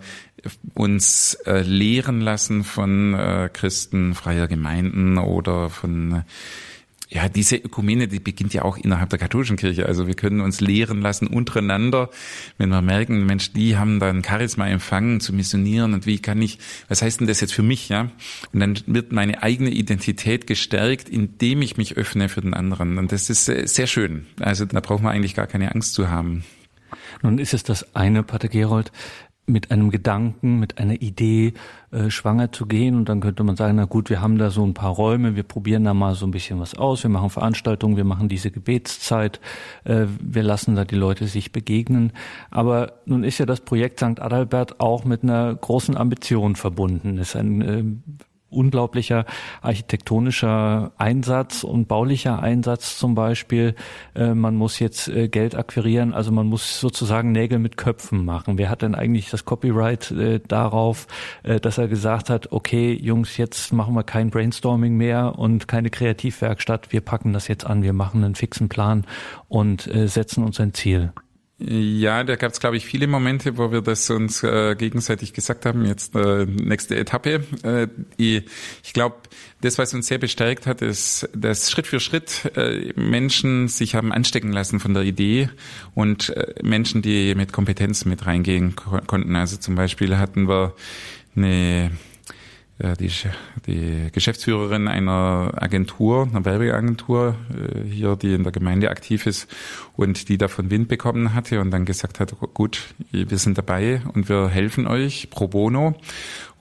[0.73, 6.21] uns äh, lehren lassen von äh, Christen freier Gemeinden oder von äh,
[7.13, 9.85] ja, diese Ökumene, die beginnt ja auch innerhalb der katholischen Kirche.
[9.85, 12.09] Also wir können uns lehren lassen untereinander,
[12.57, 16.41] wenn wir merken, Mensch, die haben da ein Charisma empfangen zu missionieren und wie kann
[16.41, 18.09] ich, was heißt denn das jetzt für mich, ja?
[18.51, 22.97] Und dann wird meine eigene Identität gestärkt, indem ich mich öffne für den anderen.
[22.97, 24.25] Und das ist sehr schön.
[24.39, 26.43] Also da braucht man eigentlich gar keine Angst zu haben.
[27.21, 28.91] Nun ist es das eine, Pater Gerold,
[29.45, 31.53] mit einem Gedanken, mit einer Idee
[31.91, 32.95] äh, schwanger zu gehen.
[32.95, 35.43] Und dann könnte man sagen, na gut, wir haben da so ein paar Räume, wir
[35.43, 39.41] probieren da mal so ein bisschen was aus, wir machen Veranstaltungen, wir machen diese Gebetszeit,
[39.83, 42.13] äh, wir lassen da die Leute sich begegnen.
[42.51, 44.21] Aber nun ist ja das Projekt St.
[44.21, 47.17] Adalbert auch mit einer großen Ambition verbunden.
[47.17, 47.83] Ist ein äh,
[48.53, 49.25] unglaublicher
[49.61, 53.75] architektonischer Einsatz und baulicher Einsatz zum Beispiel.
[54.15, 58.57] Äh, man muss jetzt äh, Geld akquirieren, also man muss sozusagen Nägel mit Köpfen machen.
[58.57, 61.07] Wer hat denn eigentlich das Copyright äh, darauf,
[61.43, 66.91] dass er gesagt hat, okay, Jungs, jetzt machen wir kein Brainstorming mehr und keine Kreativwerkstatt,
[66.91, 69.05] wir packen das jetzt an, wir machen einen fixen Plan
[69.47, 71.11] und setzen uns ein Ziel.
[71.59, 75.65] Ja, da gab es, glaube ich, viele Momente, wo wir das uns äh, gegenseitig gesagt
[75.65, 75.85] haben.
[75.85, 77.43] Jetzt äh, nächste Etappe.
[77.63, 77.87] Äh,
[78.17, 79.17] ich glaube,
[79.61, 84.11] das, was uns sehr bestärkt hat, ist, dass Schritt für Schritt äh, Menschen sich haben
[84.11, 85.49] anstecken lassen von der Idee
[85.93, 89.35] und äh, Menschen, die mit Kompetenz mit reingehen ko konnten.
[89.35, 90.73] Also zum Beispiel hatten wir
[91.35, 91.91] eine
[92.99, 93.09] die,
[93.65, 99.47] die Geschäftsführerin einer Agentur, einer Werbeagentur äh, hier, die in der Gemeinde aktiv ist
[99.95, 104.27] und die davon Wind bekommen hatte und dann gesagt hat, gut, wir sind dabei und
[104.27, 105.95] wir helfen euch pro bono.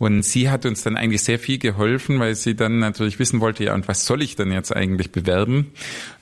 [0.03, 3.63] Und sie hat uns dann eigentlich sehr viel geholfen, weil sie dann natürlich wissen wollte,
[3.63, 5.71] ja, und was soll ich denn jetzt eigentlich bewerben?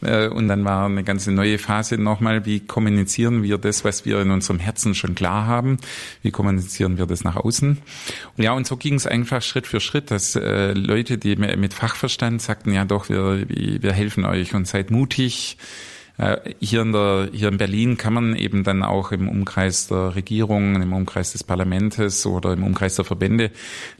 [0.03, 4.21] Äh, und dann war eine ganze neue Phase nochmal, wie kommunizieren wir das, was wir
[4.21, 5.79] in unserem Herzen schon klar haben?
[6.21, 7.79] Wie kommunizieren wir das nach außen?
[8.37, 11.73] Und ja, und so ging es einfach Schritt für Schritt, dass äh, Leute, die mit
[11.73, 15.57] Fachverstand sagten, ja doch, wir, wir helfen euch und seid mutig.
[16.19, 20.15] Äh, hier in, der, hier in Berlin kann man eben dann auch im Umkreis der
[20.15, 23.51] Regierung, im Umkreis des Parlaments oder im Umkreis der Verbände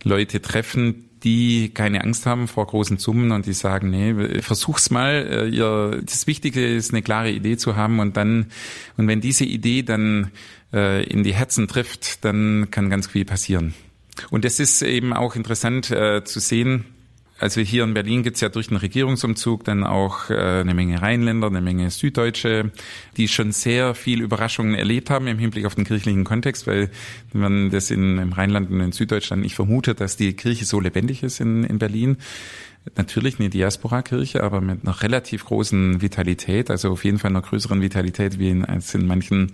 [0.03, 5.27] Leute treffen, die keine Angst haben vor großen Summen und die sagen, nee, versuch's mal.
[5.31, 8.47] Äh, ihr, das Wichtige ist, eine klare Idee zu haben und dann,
[8.97, 10.31] und wenn diese Idee dann
[10.73, 13.75] äh, in die Herzen trifft, dann kann ganz viel passieren.
[14.31, 16.85] Und das ist eben auch interessant äh, zu sehen,
[17.41, 21.47] also hier in Berlin gibt's ja durch den Regierungsumzug dann auch äh, eine Menge Rheinländer,
[21.47, 22.71] eine Menge Süddeutsche,
[23.17, 26.91] die schon sehr viel Überraschungen erlebt haben im Hinblick auf den kirchlichen Kontext, weil
[27.33, 31.23] man das in, im Rheinland und in Süddeutschland nicht vermutet, dass die Kirche so lebendig
[31.23, 32.19] ist in, in Berlin
[32.97, 37.83] natürlich eine Diaspora-Kirche, aber mit einer relativ großen Vitalität, also auf jeden Fall einer größeren
[37.83, 39.53] Vitalität wie in, als in manchen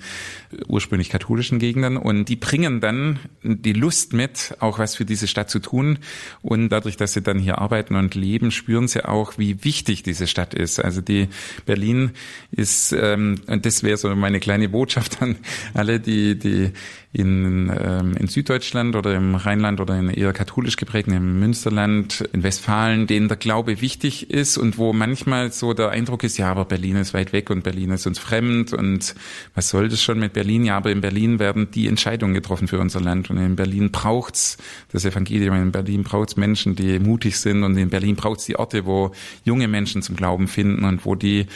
[0.68, 1.96] ursprünglich katholischen Gegenden.
[1.96, 5.98] Und die bringen dann die Lust mit, auch was für diese Stadt zu tun.
[6.40, 10.26] Und dadurch, dass sie dann hier arbeiten und leben, spüren sie auch, wie wichtig diese
[10.28, 10.78] Stadt ist.
[10.78, 11.28] Also die
[11.66, 12.12] Berlin
[12.52, 15.36] ist, ähm, und das wäre so meine kleine Botschaft an
[15.74, 16.72] alle, die, die
[17.16, 23.06] in, ähm, in Süddeutschland oder im Rheinland oder in eher katholisch geprägten, Münsterland, in Westfalen,
[23.06, 26.96] denen der Glaube wichtig ist und wo manchmal so der Eindruck ist, ja, aber Berlin
[26.96, 29.14] ist weit weg und Berlin ist uns fremd und
[29.54, 30.64] was soll das schon mit Berlin?
[30.64, 34.58] Ja, aber in Berlin werden die Entscheidungen getroffen für unser Land und in Berlin braucht's
[34.92, 38.84] das Evangelium, in Berlin braucht's Menschen, die mutig sind und in Berlin braucht's die Orte,
[38.84, 39.12] wo
[39.44, 41.46] junge Menschen zum Glauben finden und wo die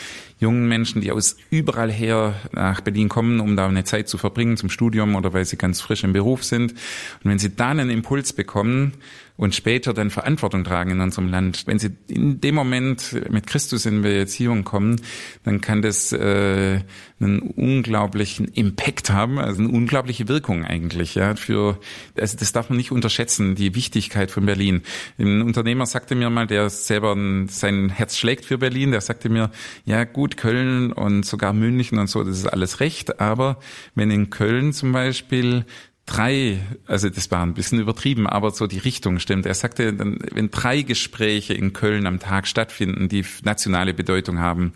[0.40, 4.56] jungen Menschen, die aus überall her nach Berlin kommen, um da eine Zeit zu verbringen
[4.56, 6.72] zum Studium oder weil sie ganz frisch im Beruf sind.
[6.72, 8.94] Und wenn sie da einen Impuls bekommen,
[9.40, 11.66] und später dann Verantwortung tragen in unserem Land.
[11.66, 15.00] Wenn sie in dem Moment mit Christus in Beziehung kommen,
[15.44, 16.80] dann kann das äh,
[17.20, 21.14] einen unglaublichen Impact haben, also eine unglaubliche Wirkung eigentlich.
[21.14, 21.80] Ja, für
[22.18, 24.82] also das darf man nicht unterschätzen, die Wichtigkeit von Berlin.
[25.16, 27.16] Ein Unternehmer sagte mir mal, der selber
[27.48, 29.50] sein Herz schlägt für Berlin, der sagte mir,
[29.86, 33.58] ja gut, Köln und sogar München und so, das ist alles recht, aber
[33.94, 35.64] wenn in Köln zum Beispiel
[36.10, 39.46] drei, also das war ein bisschen übertrieben, aber so die Richtung stimmt.
[39.46, 44.72] Er sagte, wenn drei Gespräche in Köln am Tag stattfinden, die nationale Bedeutung haben,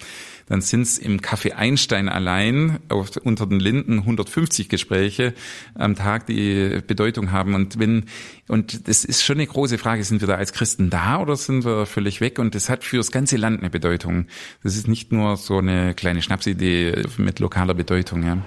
[0.46, 5.34] dann sind es im Café Einstein allein auf, unter den Linden 150 Gespräche
[5.74, 7.54] am Tag, die Bedeutung haben.
[7.54, 8.04] Und wenn
[8.46, 11.64] und das ist schon eine große Frage, sind wir da als Christen da oder sind
[11.64, 12.38] wir völlig weg?
[12.38, 14.26] Und das hat für das ganze Land eine Bedeutung.
[14.62, 18.22] Das ist nicht nur so eine kleine Schnapsidee mit lokaler Bedeutung.
[18.22, 18.38] Ja.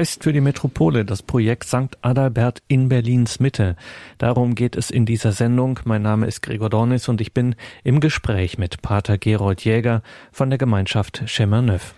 [0.00, 1.98] Geist für die Metropole, das Projekt St.
[2.00, 3.76] Adalbert in Berlins Mitte.
[4.16, 5.78] Darum geht es in dieser Sendung.
[5.84, 10.00] Mein Name ist Gregor Dornis und ich bin im Gespräch mit Pater Gerold Jäger
[10.32, 11.94] von der Gemeinschaft Chemerneuf.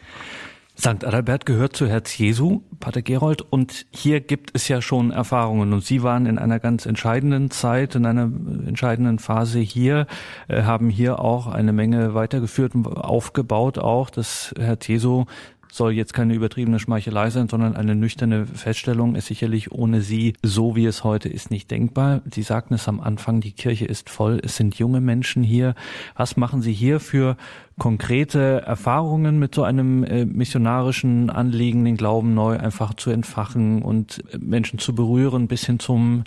[0.78, 1.04] St.
[1.04, 5.72] Adalbert gehört zu Herz Jesu, Pater Gerold, und hier gibt es ja schon Erfahrungen.
[5.72, 10.06] Und Sie waren in einer ganz entscheidenden Zeit, in einer entscheidenden Phase hier,
[10.48, 15.26] äh, haben hier auch eine Menge weitergeführt und aufgebaut, auch das Herz Jesu
[15.72, 20.76] soll jetzt keine übertriebene Schmeichelei sein, sondern eine nüchterne Feststellung ist sicherlich ohne sie, so
[20.76, 22.20] wie es heute ist, nicht denkbar.
[22.30, 25.74] Sie sagten es am Anfang, die Kirche ist voll, es sind junge Menschen hier.
[26.14, 27.38] Was machen Sie hier für
[27.78, 34.22] konkrete Erfahrungen mit so einem äh, missionarischen Anliegen, den Glauben neu einfach zu entfachen und
[34.38, 36.24] Menschen zu berühren, bis hin zum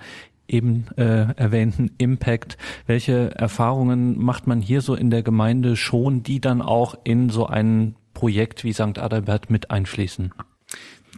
[0.47, 2.58] eben äh, erwähnten Impact.
[2.88, 7.45] Welche Erfahrungen macht man hier so in der Gemeinde schon, die dann auch in so
[7.45, 8.97] einen Projekt wie St.
[8.97, 10.34] Adalbert mit einfließen?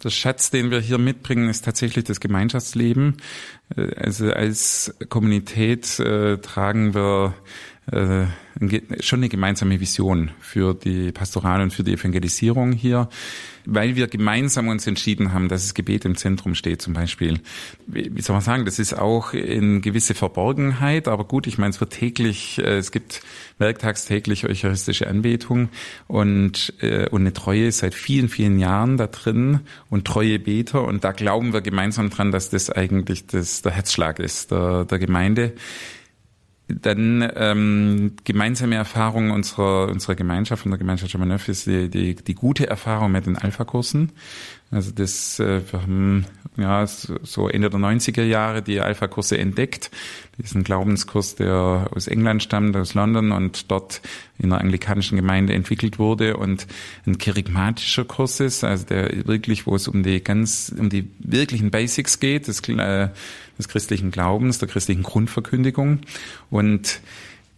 [0.04, 3.18] Der Schatz, den wir hier mitbringen, ist tatsächlich das Gemeinschaftsleben.
[3.76, 7.34] Äh, also als Kommunität äh, tragen wir
[7.92, 8.26] äh,
[9.00, 13.08] schon eine gemeinsame Vision für die Pastoral und für die Evangelisierung hier,
[13.66, 17.40] weil wir gemeinsam uns entschieden haben, dass das Gebet im Zentrum steht zum Beispiel.
[17.86, 21.80] Wie soll man sagen, das ist auch in gewisse Verborgenheit, aber gut, ich meine, es
[21.80, 23.22] wird täglich, äh, es gibt
[23.58, 25.70] werktags täglich eucharistische Anbetung
[26.08, 31.04] und, äh, und eine Treue seit vielen, vielen Jahren da drin und treue Beter und
[31.04, 35.54] da glauben wir gemeinsam dran, dass das eigentlich das, der Herzschlag ist der, der Gemeinde
[36.68, 42.36] dann ähm, gemeinsame Erfahrung unserer, unserer Gemeinschaft und der Gemeinschaft Germaneuf ist die, die, die
[42.36, 44.12] gute Erfahrung mit den Alpha-Kursen.
[44.70, 46.26] Also das, äh, wir haben
[46.58, 49.92] ja so Ende der 90er Jahre die Alpha-Kurse entdeckt.
[50.38, 54.02] Diesen Glaubenskurs, der aus England stammt, aus London und dort
[54.38, 56.68] in der anglikanischen Gemeinde entwickelt wurde und
[57.06, 61.72] ein kerigmatischer Kurs ist, also der wirklich, wo es um die ganz, um die wirklichen
[61.72, 63.10] Basics geht, das äh,
[63.58, 66.02] des christlichen Glaubens, der christlichen Grundverkündigung.
[66.50, 67.02] Und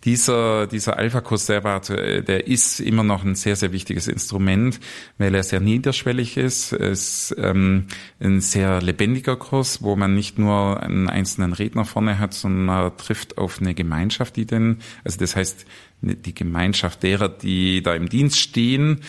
[0.06, 4.80] dieser, dieser Alpha-Kurs, der, war, der ist immer noch ein sehr, sehr wichtiges Instrument,
[5.18, 6.72] weil er sehr niederschwellig ist.
[6.72, 7.88] Es ist ähm,
[8.20, 13.38] ein sehr lebendiger Kurs, wo man nicht nur einen einzelnen Redner vorne hat, sondern trifft
[13.38, 15.66] auf eine Gemeinschaft, die denn, also das heißt,
[16.02, 19.02] die Gemeinschaft derer, die da im Dienst stehen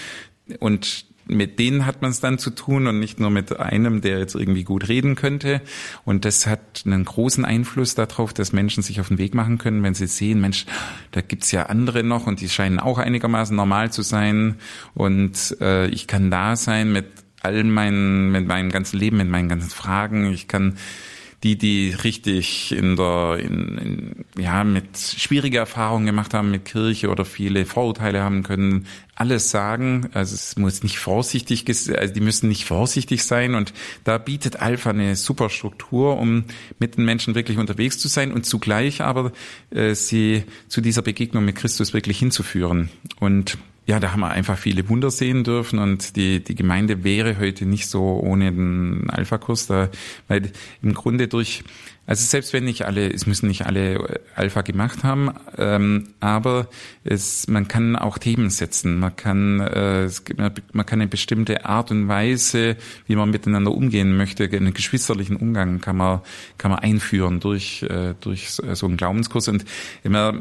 [0.58, 4.18] und mit denen hat man es dann zu tun und nicht nur mit einem, der
[4.18, 5.60] jetzt irgendwie gut reden könnte.
[6.04, 9.82] Und das hat einen großen Einfluss darauf, dass Menschen sich auf den Weg machen können,
[9.82, 10.66] wenn sie sehen, Mensch,
[11.12, 14.56] da gibt's ja andere noch und die scheinen auch einigermaßen normal zu sein.
[14.94, 17.06] Und äh, ich kann da sein mit
[17.42, 20.32] all meinen, mit meinem ganzen Leben, mit meinen ganzen Fragen.
[20.32, 20.76] Ich kann
[21.42, 27.08] die, die richtig in der, in, in, ja, mit schwierige Erfahrungen gemacht haben mit Kirche
[27.08, 30.10] oder viele Vorurteile haben können, alles sagen.
[30.12, 33.72] Also es muss nicht vorsichtig, also die müssen nicht vorsichtig sein und
[34.04, 36.44] da bietet Alpha eine super Struktur, um
[36.78, 39.32] mit den Menschen wirklich unterwegs zu sein und zugleich aber
[39.70, 42.90] äh, sie zu dieser Begegnung mit Christus wirklich hinzuführen.
[43.18, 47.38] Und ja, da haben wir einfach viele Wunder sehen dürfen und die, die Gemeinde wäre
[47.38, 49.66] heute nicht so ohne den Alpha-Kurs.
[49.66, 49.88] Da,
[50.28, 51.64] weil im Grunde durch,
[52.10, 56.66] also selbst wenn nicht alle, es müssen nicht alle Alpha gemacht haben, ähm, aber
[57.04, 61.92] es, man kann auch Themen setzen, man kann, äh, es, man kann eine bestimmte Art
[61.92, 66.22] und Weise, wie man miteinander umgehen möchte, einen geschwisterlichen Umgang kann man,
[66.58, 69.64] kann man einführen durch, äh, durch so einen Glaubenskurs und
[70.02, 70.34] immer,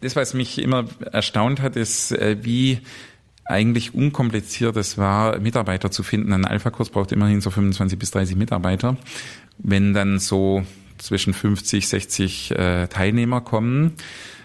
[0.00, 2.80] das, was mich immer erstaunt hat, ist, äh, wie
[3.44, 6.32] eigentlich unkompliziert es war, Mitarbeiter zu finden.
[6.32, 8.96] Ein Alpha-Kurs braucht immerhin so 25 bis 30 Mitarbeiter.
[9.58, 10.64] Wenn dann so
[11.02, 13.94] zwischen 50, 60 äh, Teilnehmer kommen.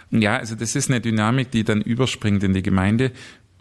[0.10, 3.12] Ja, also das ist eine Dynamik, die dann überspringt in die Gemeinde,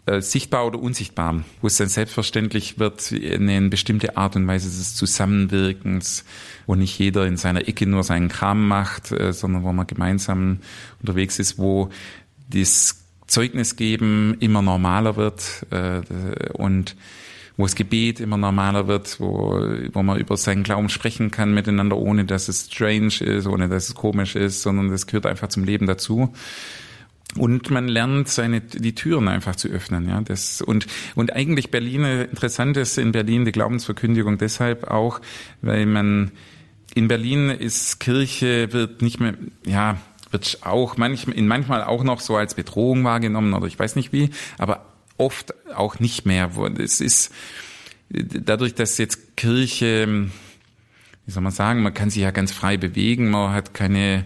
[0.05, 4.95] äh, sichtbar oder unsichtbar, wo es dann selbstverständlich wird, eine bestimmte Art und Weise des
[4.95, 6.23] Zusammenwirkens,
[6.65, 10.59] wo nicht jeder in seiner Ecke nur seinen Kram macht, äh, sondern wo man gemeinsam
[11.01, 11.89] unterwegs ist, wo
[12.49, 16.01] das Zeugnis geben immer normaler wird äh,
[16.53, 16.95] und
[17.57, 19.59] wo das Gebet immer normaler wird, wo,
[19.91, 23.89] wo man über seinen Glauben sprechen kann miteinander, ohne dass es strange ist, ohne dass
[23.89, 26.33] es komisch ist, sondern das gehört einfach zum Leben dazu.
[27.35, 30.21] Und man lernt seine, die Türen einfach zu öffnen, ja.
[30.21, 35.19] Das, und, und eigentlich Berlin, interessant ist in Berlin die Glaubensverkündigung deshalb auch,
[35.61, 36.31] weil man,
[36.93, 39.33] in Berlin ist Kirche, wird nicht mehr,
[39.65, 39.97] ja,
[40.31, 44.13] wird auch manchmal, in manchmal auch noch so als Bedrohung wahrgenommen oder ich weiß nicht
[44.13, 44.85] wie, aber
[45.17, 46.51] oft auch nicht mehr.
[46.77, 47.31] Es ist
[48.09, 50.29] dadurch, dass jetzt Kirche,
[51.25, 54.25] wie soll man sagen, man kann sich ja ganz frei bewegen, man hat keine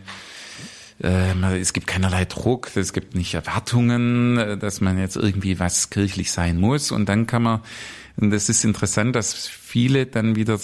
[1.02, 6.32] äh, es gibt keinerlei Druck, es gibt nicht Erwartungen, dass man jetzt irgendwie was kirchlich
[6.32, 6.92] sein muss.
[6.92, 7.62] Und dann kann man
[8.18, 10.60] Und es ist interessant, dass viele dann wieder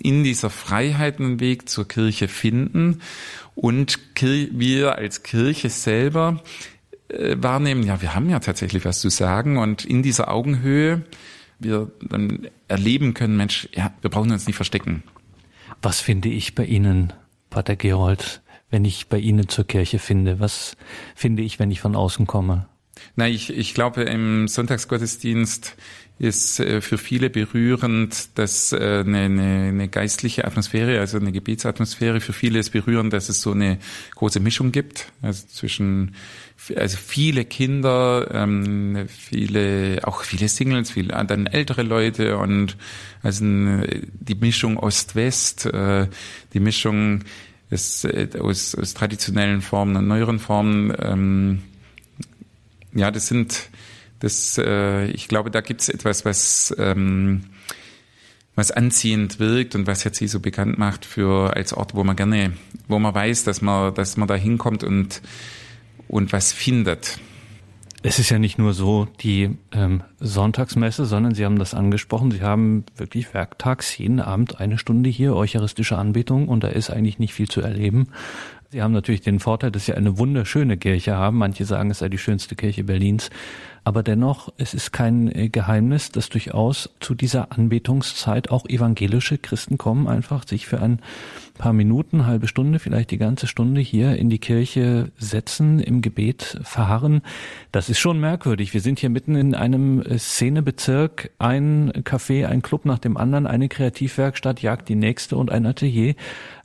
[0.00, 3.00] in dieser Freiheit einen Weg zur Kirche finden
[3.54, 6.42] und wir als Kirche selber
[7.08, 11.02] äh, wahrnehmen, ja, wir haben ja tatsächlich was zu sagen und in dieser Augenhöhe
[11.58, 15.02] wir dann erleben können, Mensch, ja, wir brauchen uns nicht verstecken.
[15.82, 17.12] Was finde ich bei Ihnen,
[17.50, 20.40] Pater Gerold, wenn ich bei Ihnen zur Kirche finde?
[20.40, 20.76] Was
[21.14, 22.68] finde ich, wenn ich von außen komme?
[23.16, 25.76] Na, ich, ich glaube, im Sonntagsgottesdienst
[26.18, 32.20] ist äh, für viele berührend, dass äh, eine, eine, eine geistliche Atmosphäre, also eine Gebetsatmosphäre,
[32.20, 33.78] für viele ist berührend, dass es so eine
[34.16, 36.16] große Mischung gibt, also zwischen
[36.76, 42.76] also viele Kinder, ähm, viele auch viele Singles, viele dann ältere Leute und
[43.22, 46.08] also die Mischung Ost-West, äh,
[46.52, 47.24] die Mischung
[47.70, 50.92] ist, äh, aus, aus traditionellen Formen und neueren Formen.
[50.98, 51.62] Ähm,
[52.94, 53.70] ja, das sind
[54.20, 57.44] das, äh, ich glaube, da gibt es etwas, was, ähm,
[58.56, 62.16] was anziehend wirkt und was jetzt hier so bekannt macht für als Ort, wo man
[62.16, 62.52] gerne,
[62.88, 65.22] wo man weiß, dass man, dass man da hinkommt und,
[66.08, 67.20] und was findet.
[68.02, 72.30] Es ist ja nicht nur so die ähm, Sonntagsmesse, sondern Sie haben das angesprochen.
[72.30, 77.18] Sie haben wirklich werktags jeden Abend eine Stunde hier eucharistische Anbetung und da ist eigentlich
[77.18, 78.08] nicht viel zu erleben.
[78.70, 81.38] Sie haben natürlich den Vorteil, dass Sie eine wunderschöne Kirche haben.
[81.38, 83.30] Manche sagen, es sei die schönste Kirche Berlins.
[83.82, 89.78] Aber dennoch, es ist kein äh, Geheimnis, dass durchaus zu dieser Anbetungszeit auch evangelische Christen
[89.78, 91.00] kommen, einfach sich für ein
[91.58, 96.58] paar Minuten, halbe Stunde, vielleicht die ganze Stunde hier in die Kirche setzen, im Gebet
[96.62, 97.20] verharren.
[97.72, 98.72] Das ist schon merkwürdig.
[98.72, 103.46] Wir sind hier mitten in einem äh, Szenebezirk, ein Café, ein Club nach dem anderen,
[103.46, 106.14] eine Kreativwerkstatt jagt die nächste und ein Atelier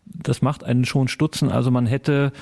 [0.05, 1.49] das macht einen schon stutzen.
[1.49, 2.33] Also man hätte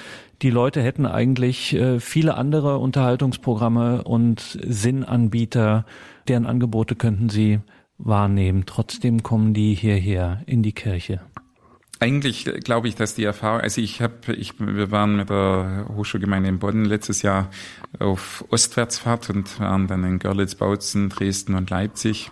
[0.42, 5.86] die Leute hätten eigentlich äh, viele andere Unterhaltungsprogramme und Sinnanbieter,
[6.28, 7.60] deren Angebote könnten sie
[7.98, 8.64] wahrnehmen.
[8.66, 11.22] Trotzdem kommen die hierher in die Kirche.
[12.02, 16.50] Eigentlich glaube ich, dass die Erfahrung, also ich habe, ich, wir waren mit der Hochschulgemeinde
[16.50, 17.52] in Bonn letztes Jahr
[18.00, 22.32] auf Ostwärtsfahrt und waren dann in Görlitz, Bautzen, Dresden und Leipzig.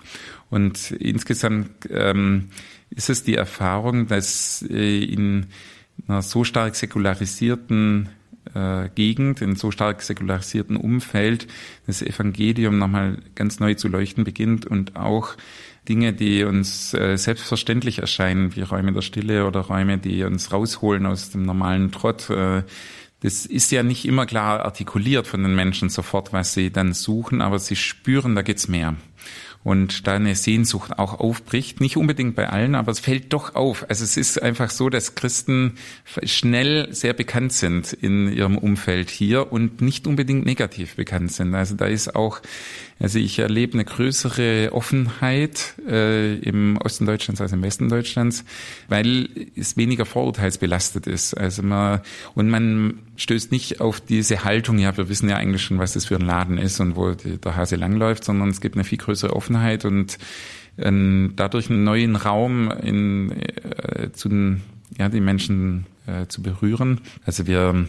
[0.50, 2.50] Und insgesamt ähm,
[2.90, 5.46] ist es die Erfahrung, dass äh, in
[6.08, 8.10] einer so stark säkularisierten
[8.56, 11.46] äh, Gegend, in so stark säkularisierten Umfeld,
[11.86, 15.36] das Evangelium nochmal ganz neu zu leuchten beginnt und auch
[15.90, 21.08] Dinge, die uns äh, selbstverständlich erscheinen, wie Räume der Stille oder Räume, die uns rausholen
[21.08, 22.30] aus dem normalen Trott.
[22.30, 22.64] Äh,
[23.22, 27.42] das ist ja nicht immer klar artikuliert von den Menschen sofort, was sie dann suchen,
[27.42, 28.96] aber sie spüren, da geht's mehr
[29.64, 31.82] und da eine Sehnsucht auch aufbricht.
[31.82, 33.86] Nicht unbedingt bei allen, aber es fällt doch auf.
[33.90, 35.74] Also es ist einfach so, dass Christen
[36.24, 41.54] schnell sehr bekannt sind in ihrem Umfeld hier und nicht unbedingt negativ bekannt sind.
[41.56, 42.42] Also da ist auch
[43.02, 48.44] also ich erlebe eine größere Offenheit äh, im Osten Deutschlands als im Westen Deutschlands,
[48.90, 51.34] weil es weniger vorurteilsbelastet ist.
[51.34, 52.02] Also man
[52.36, 56.06] und man stößt nicht auf diese Haltung, ja, wir wissen ja eigentlich schon, was das
[56.06, 59.36] für ein Laden ist und wo der Hase langläuft, sondern es gibt eine viel größere
[59.36, 60.18] Offenheit und
[60.78, 64.62] äh, dadurch einen neuen Raum in, äh, zu den,
[64.98, 67.02] ja, die Menschen äh, zu berühren.
[67.26, 67.88] Also wir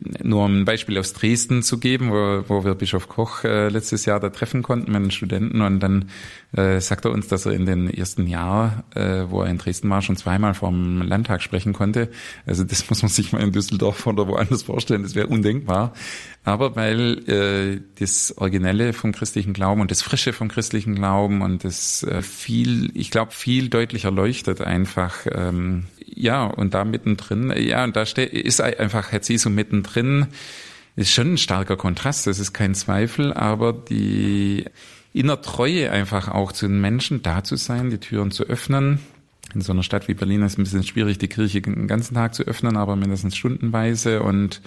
[0.00, 4.04] nur um ein Beispiel aus Dresden zu geben, wo, wo wir Bischof Koch äh, letztes
[4.04, 6.10] Jahr da treffen konnten mit den Studenten und dann
[6.56, 9.90] äh, sagt er uns, dass er in den ersten Jahren, äh, wo er in Dresden
[9.90, 12.10] war, schon zweimal vom Landtag sprechen konnte.
[12.46, 15.92] Also das muss man sich mal in Düsseldorf oder woanders vorstellen, das wäre undenkbar.
[16.44, 21.64] Aber weil äh, das Originelle vom christlichen Glauben und das Frische vom christlichen Glauben und
[21.64, 25.26] das äh, viel, ich glaube, viel deutlicher leuchtet einfach.
[25.32, 30.26] Ähm, ja, und da mittendrin, ja, und da ist einfach Herr Jesu mittendrin,
[30.96, 34.64] ist schon ein starker Kontrast, das ist kein Zweifel, aber die
[35.12, 39.00] inner Treue einfach auch zu den Menschen da zu sein, die Türen zu öffnen.
[39.54, 42.14] In so einer Stadt wie Berlin ist es ein bisschen schwierig, die Kirche den ganzen
[42.14, 44.22] Tag zu öffnen, aber mindestens stundenweise.
[44.22, 44.60] Und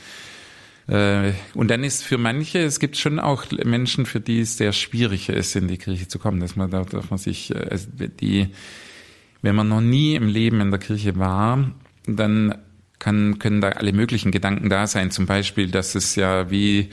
[0.87, 4.71] äh, und dann ist für manche, es gibt schon auch Menschen, für die es sehr
[4.71, 7.87] schwierig ist, in die Kirche zu kommen, dass man da darf man sich, äh, also
[8.21, 8.47] die,
[9.41, 11.71] wenn man noch nie im Leben in der Kirche war,
[12.05, 12.55] dann
[12.99, 15.11] kann, können da alle möglichen Gedanken da sein.
[15.11, 16.89] Zum Beispiel, dass es ja wie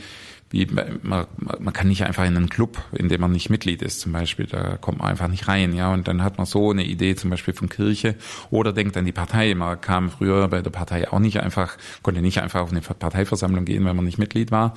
[0.54, 0.68] wie
[1.02, 1.26] man,
[1.58, 4.46] man kann nicht einfach in einen Club, in dem man nicht Mitglied ist, zum Beispiel,
[4.46, 7.30] da kommt man einfach nicht rein, ja, und dann hat man so eine Idee zum
[7.30, 8.14] Beispiel von Kirche
[8.50, 9.52] oder denkt an die Partei.
[9.56, 13.64] Man kam früher bei der Partei auch nicht einfach, konnte nicht einfach auf eine Parteiversammlung
[13.64, 14.74] gehen, wenn man nicht Mitglied war.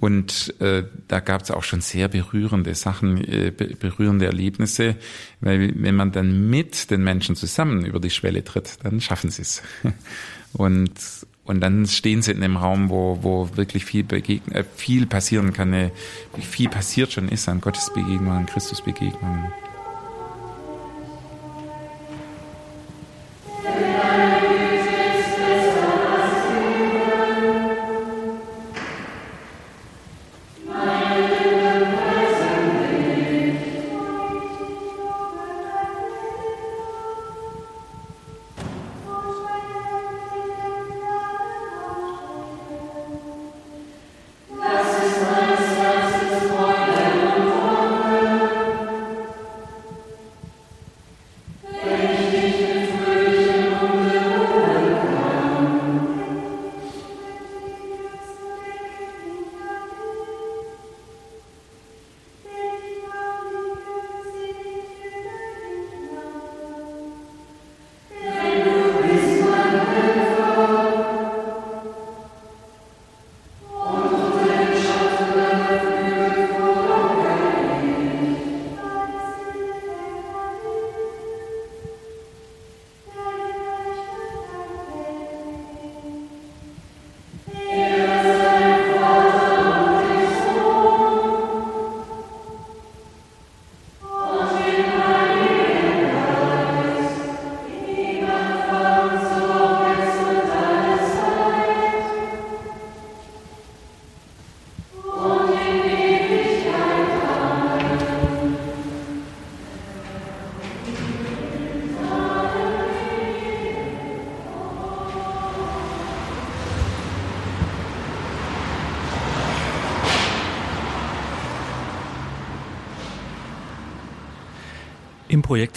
[0.00, 4.94] Und äh, da gab es auch schon sehr berührende Sachen, äh, berührende Erlebnisse,
[5.40, 9.42] weil wenn man dann mit den Menschen zusammen über die Schwelle tritt, dann schaffen sie
[9.42, 9.62] es.
[10.52, 10.92] Und
[11.44, 15.54] und dann stehen sie in einem Raum, wo, wo wirklich viel, begegn äh, viel passieren
[15.54, 15.90] kann, äh,
[16.38, 18.82] viel passiert schon ist an Gottes Begegnung, an Christus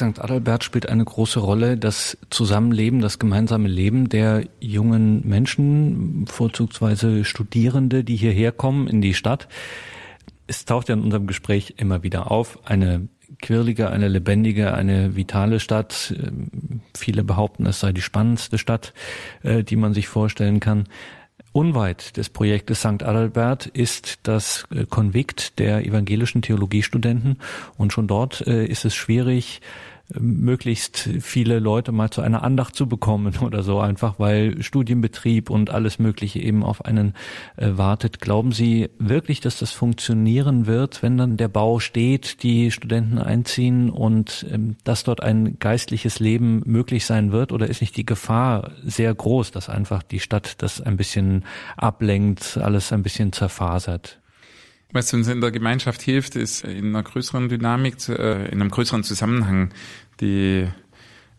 [0.02, 0.20] St.
[0.20, 8.04] Adalbert spielt eine große Rolle das Zusammenleben, das gemeinsame Leben der jungen Menschen, vorzugsweise Studierende,
[8.04, 9.48] die hierher kommen in die Stadt.
[10.48, 13.08] Es taucht ja in unserem Gespräch immer wieder auf, eine
[13.42, 16.14] quirlige, eine lebendige, eine vitale Stadt.
[16.98, 18.94] Viele behaupten, es sei die spannendste Stadt,
[19.44, 20.86] äh, die man sich vorstellen kann.
[21.54, 23.04] Unweit des Projektes St.
[23.04, 27.40] Adalbert ist das äh, Konvikt der evangelischen Theologiestudenten
[27.78, 29.62] und schon dort äh, ist es schwierig,
[30.20, 35.70] möglichst viele Leute mal zu einer Andacht zu bekommen oder so, einfach weil Studienbetrieb und
[35.70, 37.14] alles Mögliche eben auf einen
[37.58, 38.22] äh, wartet.
[38.22, 43.90] Glauben Sie wirklich, dass das funktionieren wird, wenn dann der Bau steht, die Studenten einziehen
[43.90, 47.52] und ähm, dass dort ein geistliches Leben möglich sein wird?
[47.52, 51.46] Oder ist nicht die Gefahr sehr groß, dass einfach die Stadt das ein bisschen
[51.78, 54.21] ablenkt, alles ein bisschen zerfasert?
[54.92, 59.04] Was uns in der Gemeinschaft hilft, ist in einer größeren Dynamik, äh, in einem größeren
[59.04, 59.74] Zusammenhang
[60.20, 60.68] die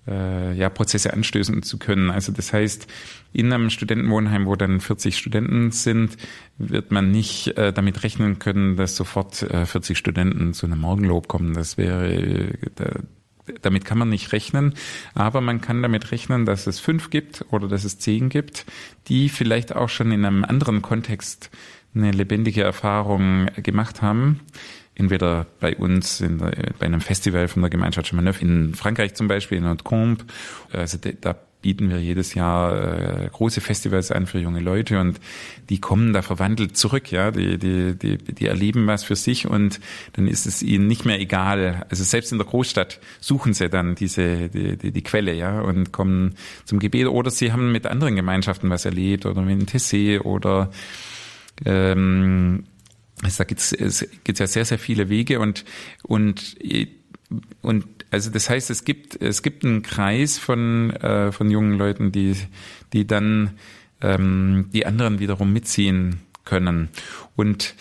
[0.07, 2.11] äh, ja, Prozesse anstößen zu können.
[2.11, 2.87] Also das heißt,
[3.33, 6.17] in einem Studentenwohnheim, wo dann 40 Studenten sind,
[6.59, 11.29] wird man nicht äh, damit rechnen können, dass sofort äh, 40 Studenten zu einem Morgenlob
[11.29, 11.55] kommen.
[11.55, 12.91] Das wäre da,
[13.61, 14.75] damit kann man nicht rechnen,
[15.15, 18.67] aber man kann damit rechnen, dass es fünf gibt oder dass es zehn gibt,
[19.09, 21.51] die vielleicht auch schon in einem anderen Kontext
[21.95, 24.40] eine lebendige Erfahrung gemacht haben
[24.95, 29.28] entweder bei uns in der, bei einem Festival von der Gemeinschaft Chemin in Frankreich zum
[29.28, 30.24] Beispiel, in Haute-Combe.
[30.70, 35.20] Also da bieten wir jedes Jahr äh, große Festivals an für junge Leute und
[35.70, 39.78] die kommen da verwandelt zurück, ja, die, die, die, die erleben was für sich und
[40.14, 41.86] dann ist es ihnen nicht mehr egal.
[41.88, 45.93] Also selbst in der Großstadt suchen sie dann diese, die, die, die Quelle, ja, und
[45.93, 46.34] kommen
[46.64, 50.70] zum Gebet oder sie haben mit anderen Gemeinschaften was erlebt oder mit dem Tessé oder
[51.65, 52.65] ähm,
[53.23, 55.65] also da gibt's, es gibt ja sehr, sehr viele Wege und,
[56.03, 56.57] und,
[57.61, 62.13] und also das heißt, es gibt, es gibt einen Kreis von, äh, von jungen Leuten,
[62.13, 62.37] die,
[62.93, 63.53] die dann
[64.01, 66.89] ähm, die anderen wiederum mitziehen können.
[67.37, 67.75] Und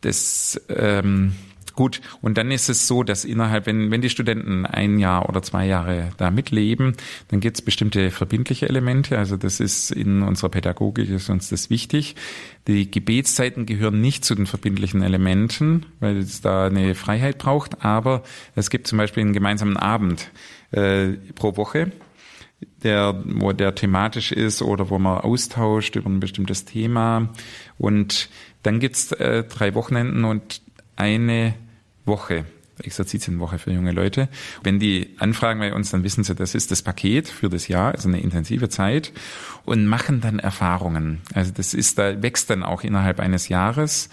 [0.00, 1.34] das, ähm,
[1.74, 5.42] Gut, und dann ist es so, dass innerhalb, wenn, wenn die Studenten ein Jahr oder
[5.42, 6.94] zwei Jahre da mitleben,
[7.28, 9.18] dann gibt es bestimmte verbindliche Elemente.
[9.18, 12.14] Also das ist in unserer Pädagogik ist uns das wichtig.
[12.68, 17.84] Die Gebetszeiten gehören nicht zu den verbindlichen Elementen, weil es da eine Freiheit braucht.
[17.84, 18.22] Aber
[18.54, 20.30] es gibt zum Beispiel einen gemeinsamen Abend
[20.70, 21.90] äh, pro Woche
[22.82, 27.30] der, wo der thematisch ist oder wo man austauscht über ein bestimmtes Thema.
[27.78, 28.28] Und
[28.62, 30.62] dann gibt's äh, drei Wochenenden und
[30.96, 31.54] eine
[32.04, 32.44] Woche.
[32.82, 34.28] Exerzitienwoche für junge Leute.
[34.62, 37.92] Wenn die anfragen bei uns, dann wissen sie, das ist das Paket für das Jahr,
[37.92, 39.12] also eine intensive Zeit
[39.64, 41.20] und machen dann Erfahrungen.
[41.34, 44.08] Also das ist, da wächst dann auch innerhalb eines Jahres.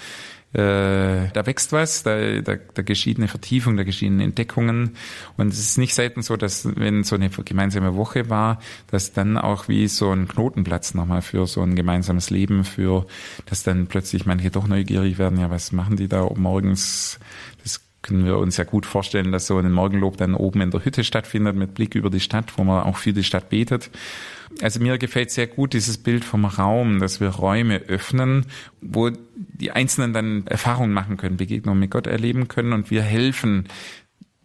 [0.54, 4.98] äh, da wächst was, da, da, da geschieht eine Vertiefung, da geschehen Entdeckungen.
[5.38, 9.38] Und es ist nicht selten so, dass wenn so eine gemeinsame Woche war, dass dann
[9.38, 13.06] auch wie so ein Knotenplatz nochmal für so ein gemeinsames Leben, für
[13.46, 17.18] dass dann plötzlich manche doch neugierig werden, ja, was machen die da morgens?
[18.02, 21.04] Können wir uns ja gut vorstellen, dass so ein Morgenlob dann oben in der Hütte
[21.04, 23.92] stattfindet mit Blick über die Stadt, wo man auch für die Stadt betet.
[24.62, 28.46] Also mir gefällt sehr gut dieses Bild vom Raum, dass wir Räume öffnen,
[28.82, 33.68] wo die Einzelnen dann Erfahrungen machen können, Begegnungen mit Gott erleben können und wir helfen,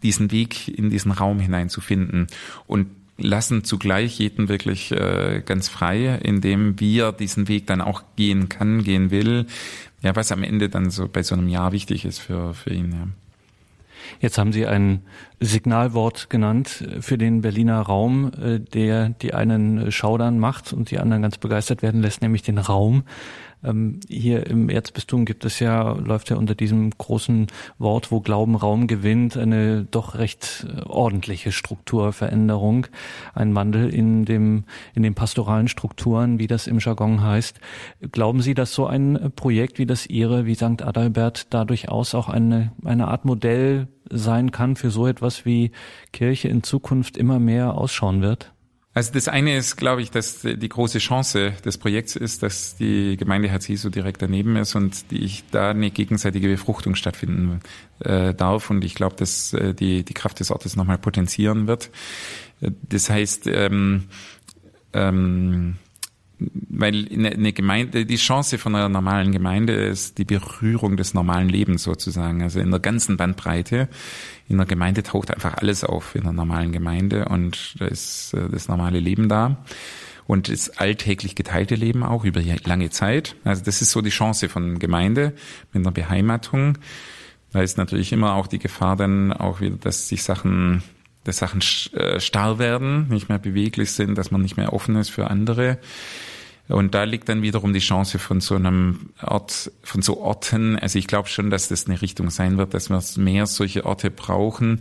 [0.03, 2.27] diesen Weg in diesen Raum hineinzufinden
[2.67, 2.89] und
[3.19, 8.85] lassen zugleich jeden wirklich äh, ganz frei, indem wir diesen Weg dann auch gehen kann,
[8.85, 9.47] gehen will.
[10.03, 12.93] Ja, was am Ende dann so bei so einem Jahr wichtig ist für, für ihn.
[12.93, 13.09] Ja.
[14.21, 15.03] Jetzt haben Sie ein
[15.41, 21.23] Signalwort genannt für den Berliner Raum, äh, der die einen schaudern macht und die anderen
[21.23, 23.05] ganz begeistert werden lässt, nämlich den Raum.
[23.67, 27.49] Ähm, hier im Erzbistum gibt es ja, läuft ja unter diesem großen
[27.79, 32.87] Wort, wo Glauben Raum gewinnt, eine doch recht äh, ordentliche Strukturveränderung,
[33.35, 34.65] ein Wandel in dem,
[34.95, 37.61] in den pastoralen Strukturen, wie das im Jargon heißt.
[38.13, 40.83] Glauben Sie, dass so ein Projekt wie das Ihre, wie St.
[40.83, 45.73] Adalbert, da durchaus auch eine, eine Art Modell sein kann für so etwas wie
[46.13, 48.53] Kirche in Zukunft immer mehr ausschauen wird?
[48.97, 53.19] Also das eine ist, glaube ich, dass die große Chance des Projekts ist, dass die
[53.19, 57.61] Gemeinde Herz Jesu direkt daneben ist und die ich da eine gegenseitige Befruchtung stattfinden
[57.99, 58.71] äh, darf.
[58.71, 61.91] Und ich glaube, dass äh, die, die Kraft des Ortes nochmal potenzieren wird.
[62.61, 64.05] Das heißt, ähm,
[64.95, 65.77] ähm,
[66.39, 71.83] weil eine Gemeinde, die Chance von einer normalen Gemeinde ist die Berührung des normalen Lebens
[71.83, 73.89] sozusagen, also in der ganzen Bandbreite.
[74.49, 78.49] In der Gemeinde taucht einfach alles auf in einer normalen Gemeinde und da ist äh,
[78.51, 79.65] das normale Leben da
[80.27, 83.37] und das alltäglich geteilte Leben auch über lange Zeit.
[83.45, 85.33] Also das ist so die Chance von Gemeinde
[85.73, 86.79] mit einer Beheimatung.
[87.53, 90.83] Da ist natürlich immer auch die Gefahr dann auch wieder, dass sich Sachen
[91.27, 91.61] dass Sachen
[91.93, 95.79] äh, starr werden, nicht mehr beweglich sind, dass man nicht mehr offen ist für andere.
[96.69, 100.79] Und da liegt dann wiederum die Chance von so einem Ort, von so Orten.
[100.79, 104.11] Also ich glaube schon, dass das eine Richtung sein wird, dass wir mehr solche Orte
[104.11, 104.81] brauchen,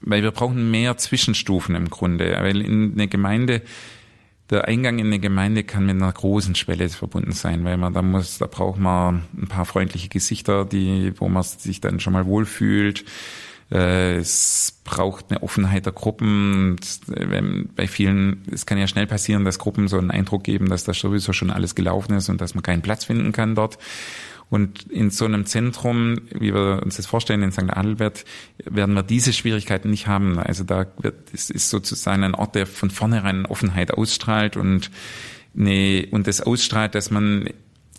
[0.00, 2.36] weil wir brauchen mehr Zwischenstufen im Grunde.
[2.40, 3.62] Weil in eine Gemeinde,
[4.48, 8.00] der Eingang in eine Gemeinde kann mit einer großen Schwelle verbunden sein, weil man da
[8.00, 12.24] muss, da braucht man ein paar freundliche Gesichter, die, wo man sich dann schon mal
[12.24, 13.04] wohlfühlt
[13.70, 16.76] es braucht eine Offenheit der Gruppen.
[17.76, 20.94] bei vielen, es kann ja schnell passieren, dass Gruppen so einen Eindruck geben, dass da
[20.94, 23.78] sowieso schon alles gelaufen ist und dass man keinen Platz finden kann dort.
[24.50, 27.70] Und in so einem Zentrum, wie wir uns das vorstellen, in St.
[27.70, 28.24] Adelbert,
[28.64, 30.38] werden wir diese Schwierigkeiten nicht haben.
[30.38, 34.90] Also da wird, es ist sozusagen ein Ort, der von vornherein Offenheit ausstrahlt und
[35.58, 37.50] eine, und das ausstrahlt, dass man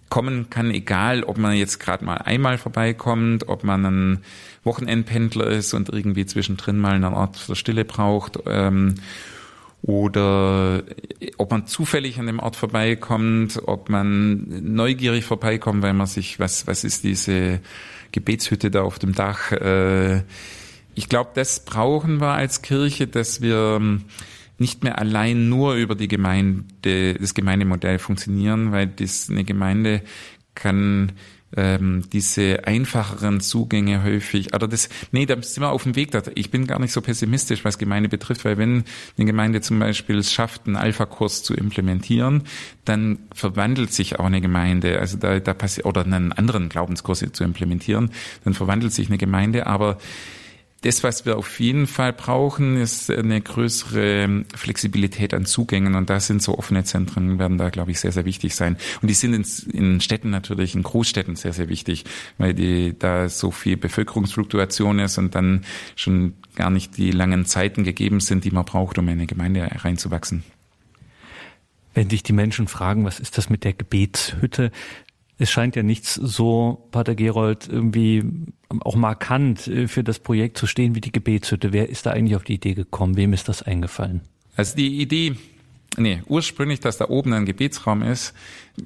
[0.09, 4.19] kommen kann, egal ob man jetzt gerade mal einmal vorbeikommt, ob man ein
[4.63, 8.39] Wochenendpendler ist und irgendwie zwischendrin mal eine Art der Stille braucht.
[8.45, 8.95] Ähm,
[9.81, 10.83] oder
[11.37, 16.67] ob man zufällig an dem Ort vorbeikommt, ob man neugierig vorbeikommt, weil man sich, was,
[16.67, 17.61] was ist diese
[18.11, 19.51] Gebetshütte da auf dem Dach?
[19.53, 20.23] Äh,
[20.95, 23.79] ich glaube, das brauchen wir als Kirche, dass wir
[24.57, 30.01] nicht mehr allein nur über die Gemeinde, das Gemeindemodell funktionieren, weil das eine Gemeinde
[30.55, 31.13] kann
[31.55, 36.11] ähm, diese einfacheren Zugänge häufig, oder das, nee, da sind wir auf dem Weg.
[36.35, 38.83] Ich bin gar nicht so pessimistisch, was Gemeinde betrifft, weil wenn
[39.17, 42.43] eine Gemeinde zum Beispiel es schafft, einen Alpha-Kurs zu implementieren,
[42.85, 47.43] dann verwandelt sich auch eine Gemeinde, also da, da passiert, oder einen anderen Glaubenskurs zu
[47.43, 48.11] implementieren,
[48.43, 49.97] dann verwandelt sich eine Gemeinde, aber
[50.81, 56.19] das, was wir auf jeden Fall brauchen, ist eine größere Flexibilität an Zugängen und da
[56.21, 58.77] sind so offene Zentren, werden da, glaube ich, sehr, sehr wichtig sein.
[59.01, 59.33] Und die sind
[59.73, 62.05] in, Städten natürlich, in Großstädten sehr, sehr wichtig,
[62.37, 65.65] weil die, da so viel Bevölkerungsfluktuation ist und dann
[65.95, 69.69] schon gar nicht die langen Zeiten gegeben sind, die man braucht, um in eine Gemeinde
[69.83, 70.43] reinzuwachsen.
[71.93, 74.71] Wenn dich die Menschen fragen, was ist das mit der Gebetshütte,
[75.39, 78.23] es scheint ja nichts so, Pater Gerold, irgendwie
[78.81, 81.73] auch markant äh, für das Projekt zu stehen wie die Gebetshütte.
[81.73, 83.15] Wer ist da eigentlich auf die Idee gekommen?
[83.15, 84.21] Wem ist das eingefallen?
[84.57, 85.35] Also die Idee,
[85.97, 88.33] nee, ursprünglich, dass da oben ein Gebetsraum ist,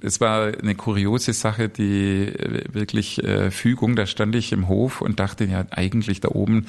[0.01, 3.95] es war eine kuriose Sache, die äh, wirklich äh, Fügung.
[3.95, 6.67] Da stand ich im Hof und dachte, ja, eigentlich da oben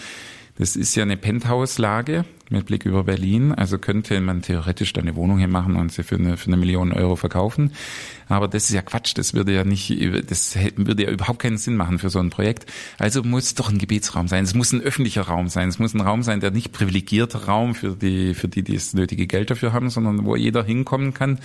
[0.57, 3.53] das ist ja eine Penthouse-Lage mit Blick über Berlin.
[3.53, 6.57] Also könnte man theoretisch da eine Wohnung hier machen und sie für eine, für eine
[6.57, 7.73] Million Euro verkaufen.
[8.29, 9.15] Aber das ist ja Quatsch.
[9.17, 9.91] Das würde ja nicht,
[10.31, 12.71] das würde ja überhaupt keinen Sinn machen für so ein Projekt.
[12.99, 14.45] Also muss doch ein Gebetsraum sein.
[14.45, 15.69] Es muss ein öffentlicher Raum sein.
[15.69, 18.95] Es muss ein Raum sein, der nicht privilegierter Raum für die, für die, die das
[18.95, 21.41] nötige Geld dafür haben, sondern wo jeder hinkommen kann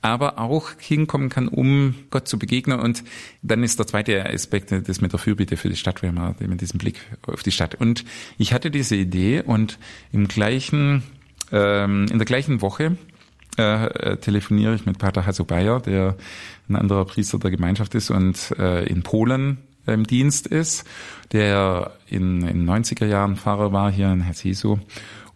[0.00, 2.78] aber auch hinkommen kann, um Gott zu begegnen.
[2.78, 3.02] Und
[3.42, 6.60] dann ist der zweite Aspekt das mit der Fürbitte für die Stadt, wenn man mit
[6.60, 7.74] diesem Blick auf die Stadt.
[7.74, 8.04] Und
[8.38, 9.78] ich hatte diese Idee und
[10.12, 11.02] im gleichen,
[11.50, 12.96] ähm, in der gleichen Woche
[13.56, 16.16] äh, telefoniere ich mit Pater Hasso Bayer, der
[16.68, 20.84] ein anderer Priester der Gemeinschaft ist und äh, in Polen im Dienst ist,
[21.32, 24.78] der in den 90er Jahren Pfarrer war hier in Herzeso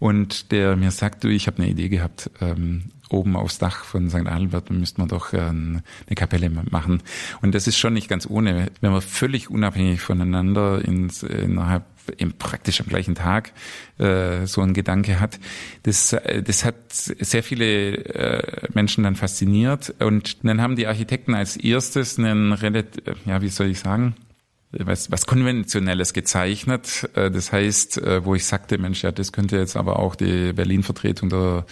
[0.03, 4.11] und der mir sagt, du, ich habe eine Idee gehabt, ähm, oben aufs Dach von
[4.11, 4.26] St.
[4.26, 5.84] Adelbert müsste man doch äh, eine
[6.16, 7.05] Kapelle machen.
[7.40, 11.84] Und das ist schon nicht ganz ohne, wenn man völlig unabhängig voneinander ins, innerhalb
[12.16, 13.53] im praktisch am gleichen Tag
[13.98, 15.38] äh, so ein Gedanke hat.
[15.84, 19.94] Das, das hat sehr viele äh, Menschen dann fasziniert.
[20.00, 24.16] Und dann haben die Architekten als erstes einen relativ, ja, wie soll ich sagen,
[24.73, 27.09] was, was Konventionelles gezeichnet.
[27.14, 30.53] Äh, das heißt, äh, wo ich sagte, Mensch, ja, das könnte jetzt aber auch die
[30.53, 31.66] Berlin-Vertretung der,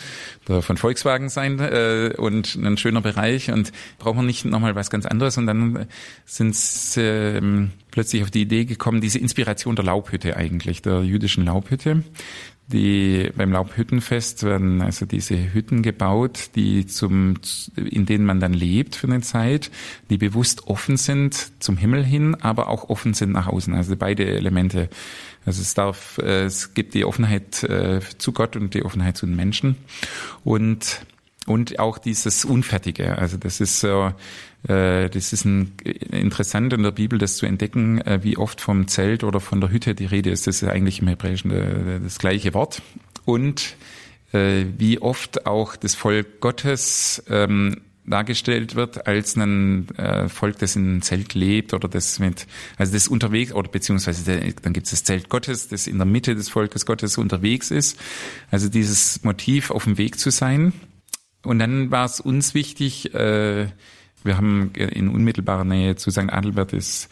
[0.49, 4.91] der von Volkswagen sein äh, und ein schöner Bereich und brauchen wir nicht nochmal was
[4.91, 5.39] ganz anderes.
[5.39, 5.87] Und dann
[6.27, 11.45] sind sie ähm, plötzlich auf die Idee gekommen, diese Inspiration der Laubhütte eigentlich, der jüdischen
[11.45, 12.05] Laubhütte.
[12.73, 17.35] Die beim Laubhüttenfest werden also diese Hütten gebaut, die zum,
[17.75, 19.71] in denen man dann lebt für eine Zeit,
[20.09, 23.75] die bewusst offen sind zum Himmel hin, aber auch offen sind nach außen.
[23.75, 24.89] Also beide Elemente.
[25.45, 29.27] Also es darf, äh, es gibt die Offenheit äh, zu Gott und die Offenheit zu
[29.27, 29.77] den Menschen
[30.45, 31.05] und
[31.47, 33.19] und auch dieses Unfertige.
[33.19, 34.13] Also das ist so,
[34.63, 35.73] das ist ein,
[36.11, 39.71] interessant in der Bibel, das zu entdecken, äh, wie oft vom Zelt oder von der
[39.71, 40.47] Hütte die Rede ist.
[40.47, 42.83] Das ist eigentlich im Hebräischen äh, das gleiche Wort.
[43.25, 43.77] Und
[44.33, 47.79] wie oft auch das Volk Gottes ähm,
[48.11, 52.47] dargestellt wird als ein äh, Volk, das in einem Zelt lebt oder das mit,
[52.77, 56.35] also das unterwegs oder beziehungsweise dann gibt es das Zelt Gottes, das in der Mitte
[56.35, 57.99] des Volkes Gottes unterwegs ist.
[58.51, 60.73] Also dieses Motiv, auf dem Weg zu sein.
[61.43, 63.69] Und dann war es uns wichtig, äh,
[64.25, 66.33] wir haben in unmittelbarer Nähe zu St.
[66.33, 67.09] Adelbert ist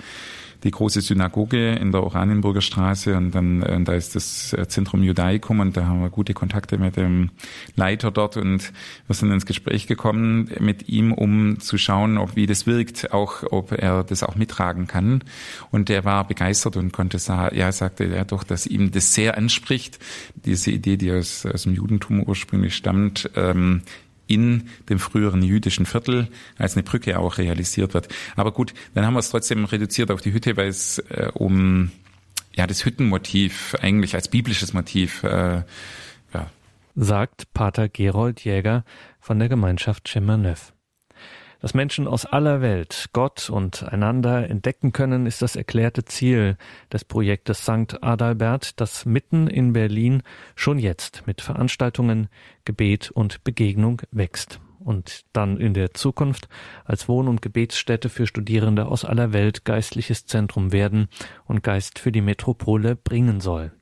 [0.65, 5.03] die große Synagoge in der Oranienburger Straße und dann äh, da ist das äh, Zentrum
[5.03, 7.31] Judaicum und da haben wir gute Kontakte mit dem
[7.77, 8.73] Leiter dort und
[9.07, 13.45] wir sind ins Gespräch gekommen mit ihm, um zu schauen, ob wie das wirkt, auch
[13.51, 15.23] ob er das auch mittragen kann.
[15.71, 19.37] Und er war begeistert und konnte sagen, ja, sagte er doch, dass ihm das sehr
[19.37, 19.99] anspricht,
[20.35, 23.83] diese Idee, die aus, aus dem Judentum ursprünglich stammt, ähm,
[24.29, 28.09] in dem früheren jüdischen Viertel als eine Brücke auch realisiert wird.
[28.37, 31.91] Aber gut, dann haben wir es trotzdem reduziert auf die Hütte, weil es äh, um
[32.55, 35.63] ja das Hüttenmotiv eigentlich als biblisches Motiv äh,
[36.35, 36.51] ja.
[36.95, 38.85] sagt Pater Gerold Jäger
[39.21, 40.73] von der Gemeinschaft Chemerneuf.
[41.61, 46.57] Dass Menschen aus aller Welt Gott und einander entdecken können, ist das erklärte Ziel
[46.93, 48.01] des Projektes St.
[48.01, 50.23] Adalbert, das mitten in Berlin
[50.55, 52.29] schon jetzt mit Veranstaltungen,
[52.65, 56.49] Gebet und Begegnung wächst und dann in der Zukunft
[56.85, 61.09] als Wohn- und Gebetsstätte für Studierende aus aller Welt geistliches Zentrum werden
[61.45, 63.73] und Geist für die Metropole bringen soll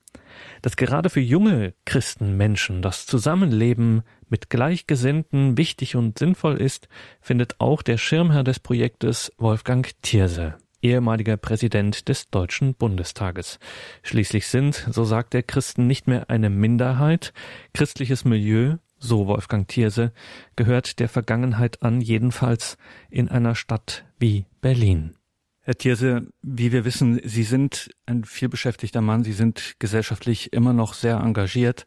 [0.63, 6.89] dass gerade für junge Christenmenschen das Zusammenleben mit Gleichgesinnten wichtig und sinnvoll ist,
[7.21, 13.59] findet auch der Schirmherr des Projektes Wolfgang Thierse ehemaliger Präsident des Deutschen Bundestages.
[14.03, 17.33] Schließlich sind, so sagt der Christen, nicht mehr eine Minderheit.
[17.75, 20.13] Christliches Milieu, so Wolfgang Thierse,
[20.55, 22.77] gehört der Vergangenheit an, jedenfalls
[23.11, 25.17] in einer Stadt wie Berlin.
[25.61, 30.95] Herr Thierse, wie wir wissen, Sie sind ein vielbeschäftigter Mann, Sie sind gesellschaftlich immer noch
[30.95, 31.85] sehr engagiert.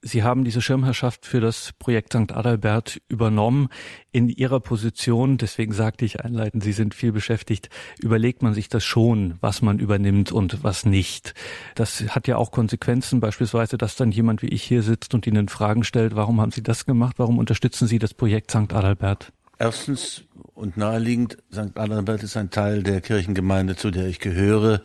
[0.00, 2.32] Sie haben diese Schirmherrschaft für das Projekt St.
[2.32, 3.68] Adalbert übernommen.
[4.12, 7.68] In Ihrer Position, deswegen sagte ich einleitend, Sie sind viel beschäftigt,
[7.98, 11.34] überlegt man sich das schon, was man übernimmt und was nicht.
[11.74, 15.48] Das hat ja auch Konsequenzen, beispielsweise, dass dann jemand wie ich hier sitzt und Ihnen
[15.48, 18.72] Fragen stellt, warum haben Sie das gemacht, warum unterstützen Sie das Projekt St.
[18.72, 19.32] Adalbert?
[19.58, 20.22] Erstens
[20.54, 21.76] und naheliegend, St.
[21.76, 24.82] Adalbert ist ein Teil der Kirchengemeinde, zu der ich gehöre.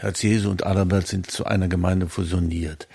[0.00, 2.88] Herz Jesu und Adalbert sind zu einer Gemeinde fusioniert.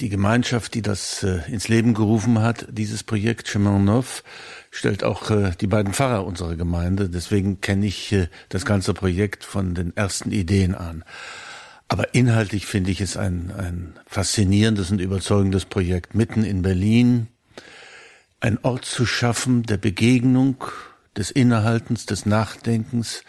[0.00, 4.02] Die Gemeinschaft, die das äh, ins Leben gerufen hat, dieses Projekt Chemin
[4.70, 7.08] stellt auch äh, die beiden Pfarrer unserer Gemeinde.
[7.08, 11.02] Deswegen kenne ich äh, das ganze Projekt von den ersten Ideen an.
[11.88, 17.28] Aber inhaltlich finde ich es ein, ein faszinierendes und überzeugendes Projekt mitten in Berlin,
[18.40, 20.62] ein Ort zu schaffen der Begegnung,
[21.16, 23.22] des Innehaltens, des Nachdenkens,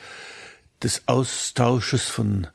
[0.83, 2.47] des Austausches von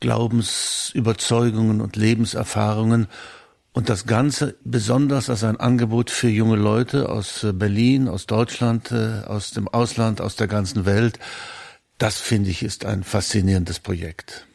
[0.00, 3.06] Glaubensüberzeugungen und Lebenserfahrungen
[3.72, 8.92] und das Ganze besonders als ein Angebot für junge Leute aus äh, Berlin, aus Deutschland,
[8.92, 11.18] äh, aus dem Ausland, aus der ganzen Welt.
[11.98, 14.46] Das finde ich ist ein faszinierendes Projekt.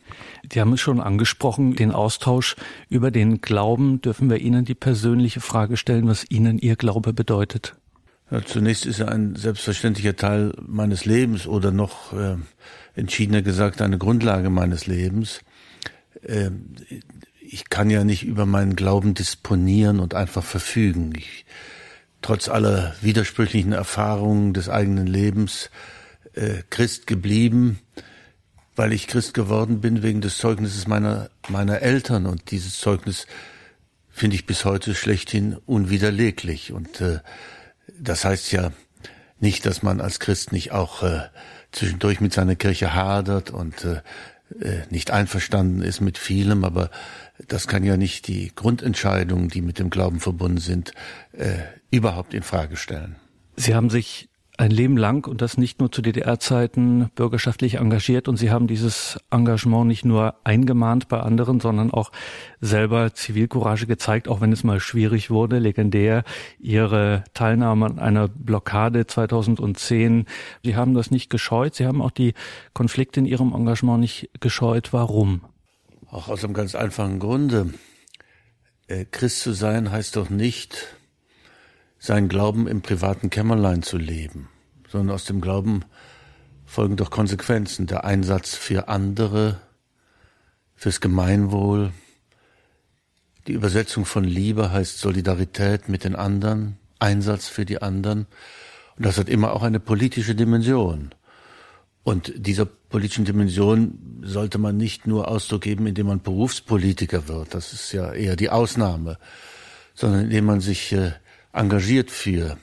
[0.51, 2.55] Sie haben es schon angesprochen, den Austausch
[2.89, 4.01] über den Glauben.
[4.01, 7.75] Dürfen wir Ihnen die persönliche Frage stellen, was Ihnen Ihr Glaube bedeutet?
[8.29, 12.35] Ja, zunächst ist er ein selbstverständlicher Teil meines Lebens oder noch äh,
[12.95, 15.41] entschiedener gesagt eine Grundlage meines Lebens.
[16.23, 16.51] Äh,
[17.49, 21.13] ich kann ja nicht über meinen Glauben disponieren und einfach verfügen.
[21.15, 21.45] Ich,
[22.21, 25.69] trotz aller widersprüchlichen Erfahrungen des eigenen Lebens
[26.33, 27.79] äh, Christ geblieben,
[28.75, 33.27] weil ich Christ geworden bin wegen des Zeugnisses meiner meiner Eltern und dieses Zeugnis
[34.09, 37.19] finde ich bis heute schlechthin unwiderleglich und äh,
[37.97, 38.71] das heißt ja
[39.39, 41.21] nicht, dass man als Christ nicht auch äh,
[41.71, 44.01] zwischendurch mit seiner Kirche hadert und äh,
[44.89, 46.89] nicht einverstanden ist mit vielem, aber
[47.47, 50.93] das kann ja nicht die Grundentscheidungen, die mit dem Glauben verbunden sind,
[51.33, 51.57] äh,
[51.91, 53.15] überhaupt in Frage stellen.
[53.55, 58.37] Sie haben sich ein Leben lang und das nicht nur zu DDR-Zeiten bürgerschaftlich engagiert und
[58.37, 62.11] Sie haben dieses Engagement nicht nur eingemahnt bei anderen, sondern auch
[62.59, 65.59] selber Zivilcourage gezeigt, auch wenn es mal schwierig wurde.
[65.59, 66.23] Legendär
[66.59, 70.25] Ihre Teilnahme an einer Blockade 2010.
[70.63, 71.75] Sie haben das nicht gescheut.
[71.75, 72.33] Sie haben auch die
[72.73, 74.91] Konflikte in Ihrem Engagement nicht gescheut.
[74.91, 75.41] Warum?
[76.09, 77.73] Auch aus einem ganz einfachen Grunde.
[78.87, 80.96] Äh, Christ zu sein heißt doch nicht,
[81.99, 84.49] seinen Glauben im privaten Kämmerlein zu leben,
[84.87, 85.83] sondern aus dem Glauben
[86.65, 89.59] folgen doch Konsequenzen, der Einsatz für andere,
[90.75, 91.91] fürs Gemeinwohl.
[93.47, 98.27] Die Übersetzung von Liebe heißt Solidarität mit den anderen, Einsatz für die anderen.
[98.97, 101.13] Und das hat immer auch eine politische Dimension.
[102.03, 107.73] Und dieser politischen Dimension sollte man nicht nur Ausdruck geben, indem man Berufspolitiker wird, das
[107.73, 109.17] ist ja eher die Ausnahme,
[109.93, 111.11] sondern indem man sich äh,
[111.57, 112.57] engagiert für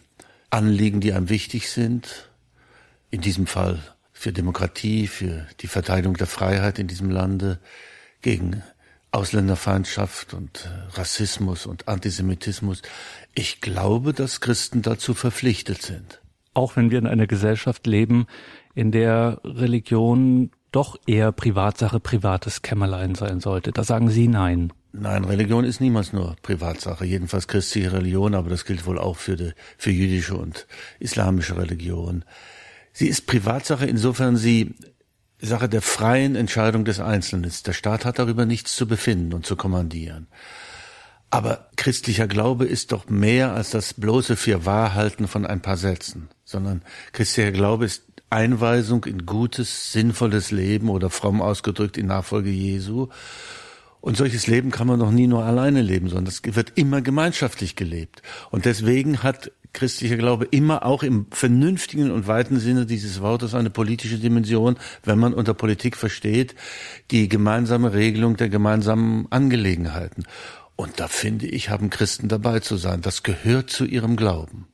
[0.51, 2.31] Anliegen, die einem wichtig sind,
[3.11, 3.83] in diesem Fall
[4.13, 7.59] für Demokratie, für die Verteidigung der Freiheit in diesem Lande,
[8.23, 8.63] gegen
[9.11, 12.83] Ausländerfeindschaft und äh, Rassismus und Antisemitismus.
[13.35, 16.21] Ich glaube, dass Christen dazu verpflichtet sind.
[16.53, 18.27] Auch wenn wir in einer Gesellschaft leben,
[18.75, 23.71] in der Religion doch eher Privatsache, privates Kämmerlein sein sollte.
[23.71, 24.73] Da sagen Sie nein.
[24.97, 29.35] Nein, Religion ist niemals nur Privatsache, jedenfalls christliche Religion, aber das gilt wohl auch für,
[29.35, 30.69] die, für jüdische und
[31.01, 32.25] islamische Religion.
[32.93, 34.77] Sie ist Privatsache, insofern sie
[35.41, 37.67] Sache der freien Entscheidung des Einzelnen ist.
[37.67, 40.29] Der Staat hat darüber nichts zu befinden und zu kommandieren.
[41.29, 46.83] Aber christlicher Glaube ist doch mehr als das bloße Fürwahrhalten von ein paar Sätzen, sondern
[47.11, 53.09] christlicher Glaube ist Einweisung in gutes, sinnvolles Leben oder fromm ausgedrückt in Nachfolge Jesu
[54.05, 57.75] und solches Leben kann man doch nie nur alleine leben, sondern das wird immer gemeinschaftlich
[57.75, 58.21] gelebt.
[58.51, 63.71] Und deswegen hat christlicher Glaube immer auch im vernünftigen und weiten Sinne dieses Wortes eine
[63.71, 66.55] politische Dimension, wenn man unter Politik versteht,
[67.11, 70.25] die gemeinsame Regelung der gemeinsamen Angelegenheiten.
[70.77, 73.01] Und da finde ich, haben Christen dabei zu sein.
[73.01, 74.69] Das gehört zu ihrem Glauben.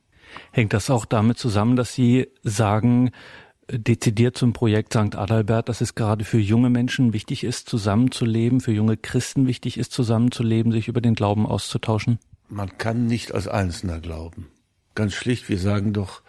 [0.51, 3.11] Hängt das auch damit zusammen, dass Sie sagen,
[3.71, 5.15] dezidiert zum Projekt St.
[5.15, 9.91] Adalbert, dass es gerade für junge Menschen wichtig ist, zusammenzuleben, für junge Christen wichtig ist,
[9.91, 12.19] zusammenzuleben, sich über den Glauben auszutauschen?
[12.49, 14.47] Man kann nicht als Einzelner glauben.
[14.95, 16.21] Ganz schlicht, wir sagen doch,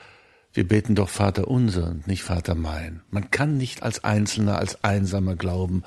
[0.54, 3.00] wir beten doch Vater unser und nicht Vater mein.
[3.10, 5.82] Man kann nicht als Einzelner, als Einsamer glauben.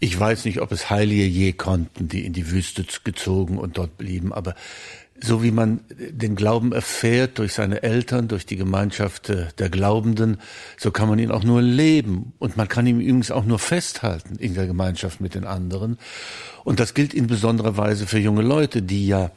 [0.00, 3.98] Ich weiß nicht, ob es Heilige je konnten, die in die Wüste gezogen und dort
[3.98, 4.54] blieben, aber
[5.22, 10.38] so wie man den Glauben erfährt durch seine Eltern, durch die Gemeinschaft äh, der Glaubenden,
[10.78, 12.32] so kann man ihn auch nur leben.
[12.38, 15.98] Und man kann ihn übrigens auch nur festhalten in der Gemeinschaft mit den anderen.
[16.64, 19.30] Und das gilt in besonderer Weise für junge Leute, die ja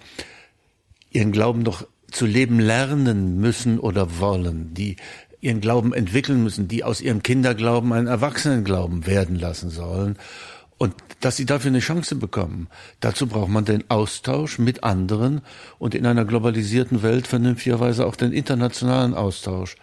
[1.11, 4.97] ihren Glauben doch zu leben lernen müssen oder wollen, die
[5.41, 10.17] ihren Glauben entwickeln müssen, die aus ihrem Kinderglauben einen Erwachsenenglauben werden lassen sollen.
[10.77, 12.67] Und dass sie dafür eine Chance bekommen,
[12.99, 15.41] dazu braucht man den Austausch mit anderen
[15.79, 19.77] und in einer globalisierten Welt vernünftigerweise auch den internationalen Austausch.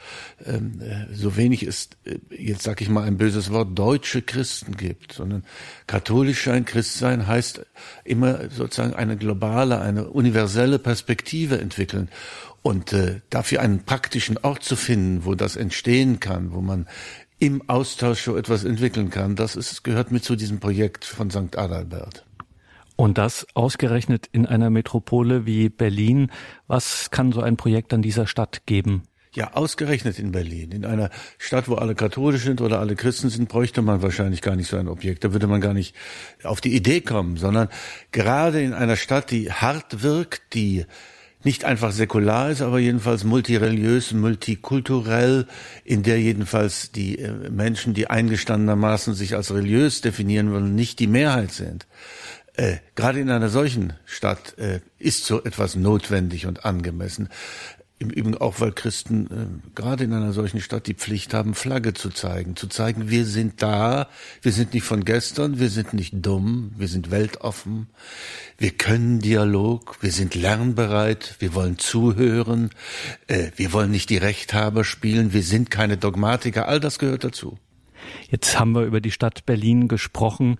[0.44, 4.76] Ähm, äh, so wenig es, äh, jetzt sage ich mal ein böses Wort, deutsche Christen
[4.76, 5.44] gibt, sondern
[5.86, 7.64] katholisch sein, Christ sein heißt
[8.04, 12.10] immer sozusagen eine globale, eine universelle Perspektive entwickeln.
[12.62, 16.86] Und äh, dafür einen praktischen Ort zu finden, wo das entstehen kann, wo man
[17.40, 19.34] im Austausch so etwas entwickeln kann.
[19.34, 21.56] Das ist, gehört mit zu diesem Projekt von St.
[21.56, 22.24] Adalbert.
[22.96, 26.30] Und das ausgerechnet in einer Metropole wie Berlin.
[26.66, 29.04] Was kann so ein Projekt an dieser Stadt geben?
[29.32, 30.72] Ja, ausgerechnet in Berlin.
[30.72, 34.54] In einer Stadt, wo alle katholisch sind oder alle Christen sind, bräuchte man wahrscheinlich gar
[34.54, 35.24] nicht so ein Objekt.
[35.24, 35.94] Da würde man gar nicht
[36.42, 37.68] auf die Idee kommen, sondern
[38.12, 40.84] gerade in einer Stadt, die hart wirkt, die
[41.42, 45.46] nicht einfach säkular ist, aber jedenfalls multireligiös, multikulturell,
[45.84, 51.06] in der jedenfalls die äh, Menschen, die eingestandenermaßen sich als religiös definieren wollen, nicht die
[51.06, 51.86] Mehrheit sind.
[52.54, 57.28] Äh, gerade in einer solchen Stadt äh, ist so etwas notwendig und angemessen.
[58.02, 61.92] Im Übrigen auch, weil Christen äh, gerade in einer solchen Stadt die Pflicht haben, Flagge
[61.92, 62.56] zu zeigen.
[62.56, 64.08] Zu zeigen, wir sind da,
[64.40, 67.88] wir sind nicht von gestern, wir sind nicht dumm, wir sind weltoffen,
[68.56, 72.70] wir können Dialog, wir sind lernbereit, wir wollen zuhören,
[73.26, 77.58] äh, wir wollen nicht die Rechthaber spielen, wir sind keine Dogmatiker, all das gehört dazu.
[78.30, 80.56] Jetzt haben wir über die Stadt Berlin gesprochen,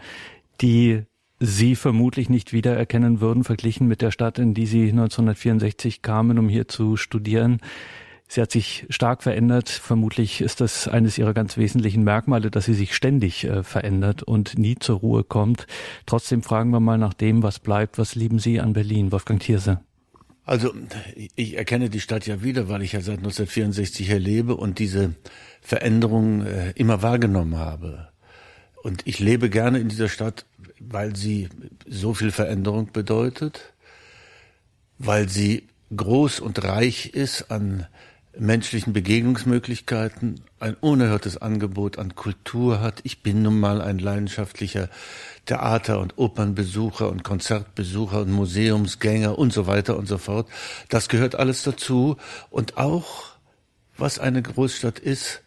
[0.61, 1.05] die
[1.41, 6.51] Sie vermutlich nicht wiedererkennen würden, verglichen mit der Stadt, in die Sie 1964 kamen, um
[6.51, 7.61] hier zu studieren.
[8.28, 9.68] Sie hat sich stark verändert.
[9.68, 14.57] Vermutlich ist das eines ihrer ganz wesentlichen Merkmale, dass sie sich ständig äh, verändert und
[14.57, 15.66] nie zur Ruhe kommt.
[16.07, 17.99] Trotzdem fragen wir mal nach dem, was bleibt.
[17.99, 19.80] Was lieben Sie an Berlin, Wolfgang Thierse?
[20.45, 20.72] Also
[21.34, 25.14] ich erkenne die Stadt ja wieder, weil ich ja seit 1964 hier lebe und diese
[25.61, 28.11] Veränderung äh, immer wahrgenommen habe.
[28.82, 30.47] Und ich lebe gerne in dieser Stadt,
[30.80, 31.48] weil sie
[31.86, 33.72] so viel Veränderung bedeutet,
[34.98, 37.86] weil sie groß und reich ist an
[38.38, 43.00] menschlichen Begegnungsmöglichkeiten, ein unerhörtes Angebot an Kultur hat.
[43.02, 44.88] Ich bin nun mal ein leidenschaftlicher
[45.46, 50.48] Theater- und Opernbesucher und Konzertbesucher und Museumsgänger und so weiter und so fort.
[50.88, 52.16] Das gehört alles dazu.
[52.50, 53.24] Und auch,
[53.96, 55.42] was eine Großstadt ist,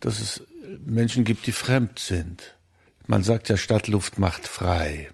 [0.00, 0.42] dass es
[0.84, 2.57] Menschen gibt, die fremd sind.
[3.08, 5.08] Man sagt ja, Stadtluft macht frei.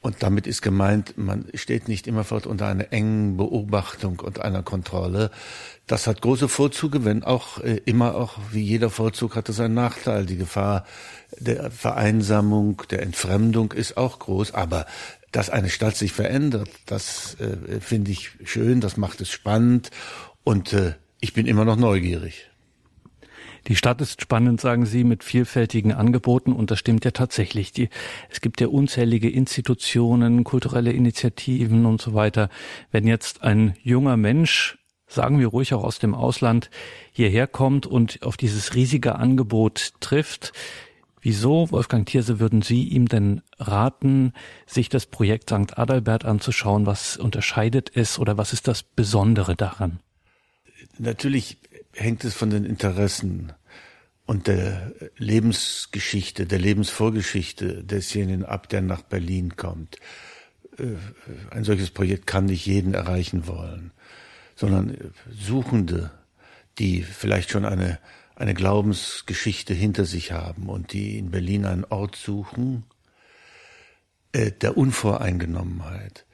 [0.00, 5.30] Und damit ist gemeint, man steht nicht immerfort unter einer engen Beobachtung und einer Kontrolle.
[5.86, 9.74] Das hat große Vorzüge, wenn auch äh, immer auch wie jeder Vorzug hat es einen
[9.74, 10.26] Nachteil.
[10.26, 10.84] Die Gefahr
[11.38, 14.86] der Vereinsamung, der Entfremdung ist auch groß, aber
[15.30, 19.92] dass eine Stadt sich verändert, das äh, finde ich schön, das macht es spannend
[20.42, 22.49] und äh, ich bin immer noch neugierig.
[23.66, 27.72] Die Stadt ist spannend, sagen Sie, mit vielfältigen Angeboten und das stimmt ja tatsächlich.
[27.72, 27.88] Die,
[28.30, 32.48] es gibt ja unzählige Institutionen, kulturelle Initiativen und so weiter.
[32.90, 36.70] Wenn jetzt ein junger Mensch, sagen wir ruhig auch aus dem Ausland,
[37.12, 40.52] hierher kommt und auf dieses riesige Angebot trifft,
[41.22, 44.32] Wieso, Wolfgang Thierse, würden Sie ihm denn raten,
[44.66, 45.78] sich das Projekt St.
[45.78, 46.86] Adalbert anzuschauen?
[46.86, 50.00] Was unterscheidet es oder was ist das Besondere daran?
[50.98, 51.58] Natürlich
[51.92, 53.52] hängt es von den Interessen
[54.26, 59.96] und der Lebensgeschichte, der Lebensvorgeschichte desjenigen ab, der nach Berlin kommt.
[60.78, 60.94] Äh,
[61.50, 63.90] ein solches Projekt kann nicht jeden erreichen wollen,
[64.54, 64.96] sondern
[65.30, 66.12] Suchende,
[66.78, 67.98] die vielleicht schon eine,
[68.36, 72.84] eine Glaubensgeschichte hinter sich haben und die in Berlin einen Ort suchen,
[74.32, 76.24] äh, der Unvoreingenommenheit.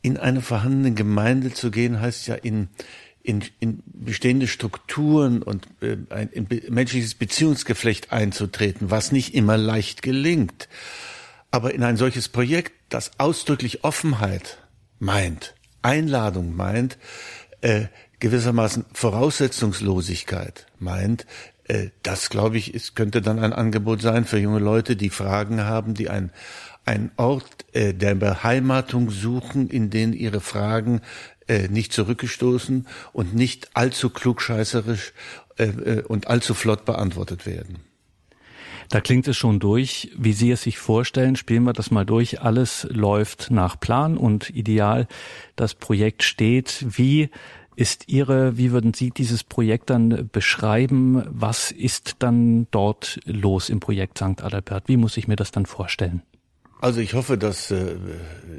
[0.00, 2.68] In eine vorhandene Gemeinde zu gehen, heißt ja in,
[3.22, 9.56] in, in bestehende Strukturen und äh, ein in be menschliches Beziehungsgeflecht einzutreten, was nicht immer
[9.56, 10.68] leicht gelingt.
[11.50, 14.58] Aber in ein solches Projekt, das ausdrücklich Offenheit
[14.98, 16.98] meint, Einladung meint,
[17.60, 17.86] äh,
[18.18, 21.26] gewissermaßen Voraussetzungslosigkeit meint,
[21.64, 25.62] äh, das glaube ich, ist, könnte dann ein Angebot sein für junge Leute, die Fragen
[25.64, 26.32] haben, die ein
[26.84, 31.00] ein Ort äh, der Beheimatung suchen, in den ihre Fragen
[31.48, 35.12] äh, nicht zurückgestoßen und nicht allzu klugscheißerisch
[35.58, 37.80] äh, äh, und allzu flott beantwortet werden.
[38.88, 41.36] Da klingt es schon durch, wie Sie es sich vorstellen.
[41.36, 42.42] Spielen wir das mal durch.
[42.42, 45.08] Alles läuft nach Plan und ideal.
[45.56, 46.84] Das Projekt steht.
[46.86, 47.30] Wie
[47.74, 51.24] ist Ihre, wie würden Sie dieses Projekt dann beschreiben?
[51.28, 54.42] Was ist dann dort los im Projekt St.
[54.42, 54.88] Adalbert?
[54.88, 56.22] Wie muss ich mir das dann vorstellen?
[56.82, 57.94] Also ich hoffe, dass äh,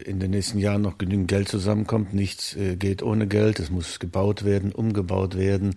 [0.05, 2.13] in den nächsten Jahren noch genügend Geld zusammenkommt.
[2.13, 3.59] Nichts äh, geht ohne Geld.
[3.59, 5.76] Es muss gebaut werden, umgebaut werden.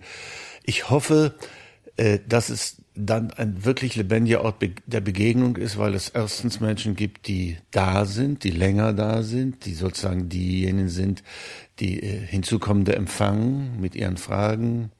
[0.62, 1.34] Ich hoffe,
[1.96, 6.94] äh, dass es dann ein wirklich lebendiger Ort der Begegnung ist, weil es erstens Menschen
[6.94, 11.24] gibt, die da sind, die länger da sind, die sozusagen diejenigen sind,
[11.80, 14.92] die hinzukommende empfangen mit ihren Fragen,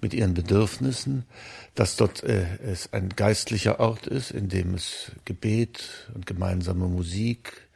[0.00, 1.26] mit ihren Bedürfnissen
[1.76, 7.68] dass dort äh, es ein geistlicher Ort ist, in dem es Gebet und gemeinsame Musik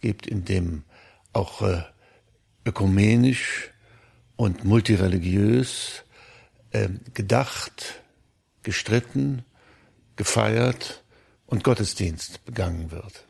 [0.00, 0.82] gibt, in dem
[1.32, 1.82] auch äh,
[2.64, 3.70] ökumenisch
[4.34, 6.04] und multireligiös
[6.72, 8.02] äh, gedacht,
[8.62, 9.44] gestritten,
[10.16, 11.04] gefeiert
[11.46, 13.26] und Gottesdienst begangen wird.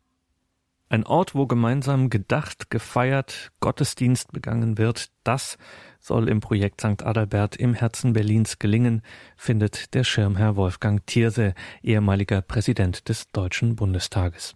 [0.88, 5.58] Ein Ort, wo gemeinsam gedacht, gefeiert, Gottesdienst begangen wird, das
[6.06, 7.04] soll im Projekt St.
[7.04, 9.02] Adalbert im Herzen Berlins gelingen,
[9.36, 14.54] findet der Schirmherr Wolfgang Thierse, ehemaliger Präsident des Deutschen Bundestages.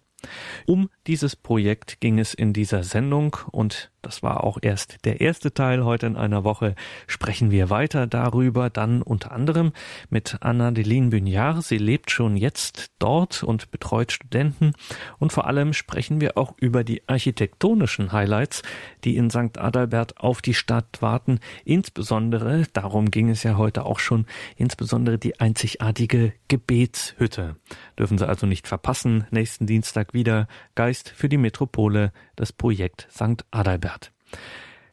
[0.65, 5.53] Um dieses Projekt ging es in dieser Sendung und Das war auch erst der erste
[5.53, 5.85] Teil.
[5.85, 6.73] Heute in einer Woche
[7.05, 9.73] sprechen wir weiter darüber, dann unter anderem
[10.09, 11.63] mit Anna Deline Bügnard.
[11.63, 14.73] Sie lebt schon jetzt dort und betreut Studenten.
[15.19, 18.63] Und vor allem sprechen wir auch über die architektonischen Highlights,
[19.03, 19.59] die in St.
[19.59, 21.39] Adalbert auf die Stadt warten.
[21.63, 24.25] Insbesondere, darum ging es ja heute auch schon,
[24.55, 27.55] insbesondere die einzigartige Gebetshütte.
[27.99, 29.27] Dürfen Sie also nicht verpassen.
[29.29, 33.45] Nächsten Dienstag wieder Geist für die Metropole, das Projekt St.
[33.51, 33.90] Adalbert.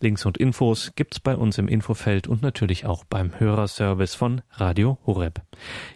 [0.01, 4.99] Links und Infos gibt's bei uns im Infofeld und natürlich auch beim Hörerservice von Radio
[5.07, 5.43] Horeb.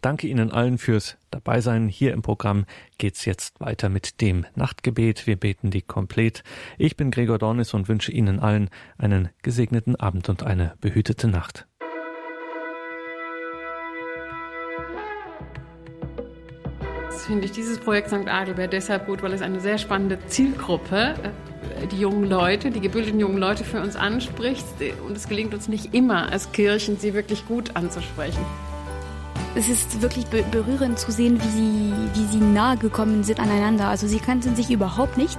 [0.01, 1.88] Danke Ihnen allen fürs Dabeisein.
[1.88, 2.64] Hier im Programm
[2.99, 5.28] geht's jetzt weiter mit dem Nachtgebet.
[5.28, 6.43] Wir beten die komplett.
[6.78, 11.66] Ich bin Gregor Dornis und wünsche Ihnen allen einen gesegneten Abend und eine behütete Nacht.
[17.25, 18.29] Finde ich dieses Projekt St.
[18.29, 21.14] Adelbert deshalb gut, weil es eine sehr spannende Zielgruppe,
[21.81, 24.64] äh, die jungen Leute, die gebildeten jungen Leute für uns anspricht.
[25.07, 28.45] Und es gelingt uns nicht immer als Kirchen, sie wirklich gut anzusprechen.
[29.55, 33.89] Es ist wirklich berührend zu sehen, wie sie, wie sie nahe gekommen sind aneinander.
[33.89, 35.39] Also sie kannten sich überhaupt nicht.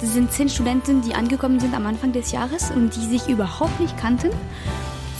[0.00, 3.80] Das sind zehn Studenten, die angekommen sind am Anfang des Jahres und die sich überhaupt
[3.80, 4.30] nicht kannten.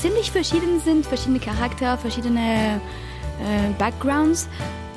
[0.01, 2.81] Ziemlich verschieden sind, verschiedene Charakter, verschiedene
[3.41, 4.49] äh, Backgrounds.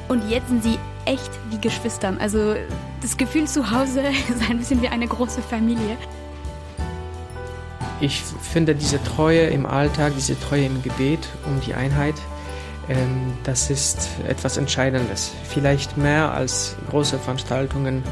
[0.08, 2.18] Und jetzt sind sie echt wie Geschwistern.
[2.20, 2.56] Also
[3.02, 5.98] das Gefühl zu Hause ist ein bisschen wie eine große Familie.
[8.00, 12.16] Ich finde diese Treue im Alltag, diese Treue im Gebet um die Einheit,
[12.90, 15.32] ähm, das ist etwas Entscheidendes.
[15.44, 18.04] Vielleicht mehr als große Veranstaltungen,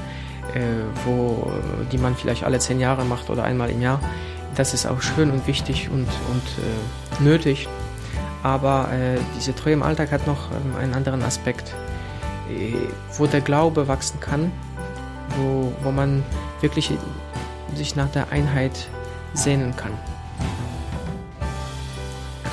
[0.54, 0.60] äh,
[1.06, 1.52] wo,
[1.92, 4.00] die man vielleicht alle zehn Jahre macht oder einmal im Jahr.
[4.56, 7.68] Das ist auch schön und wichtig und, und äh, nötig.
[8.44, 11.76] Aber äh, diese Treue im Alltag hat noch ähm, einen anderen Aspekt.
[12.50, 12.74] Äh,
[13.18, 14.52] wo der Glaube wachsen kann,
[15.38, 16.24] wo, wo man
[16.62, 16.92] wirklich
[17.76, 18.88] sich nach der Einheit
[19.34, 19.92] sehnen kann.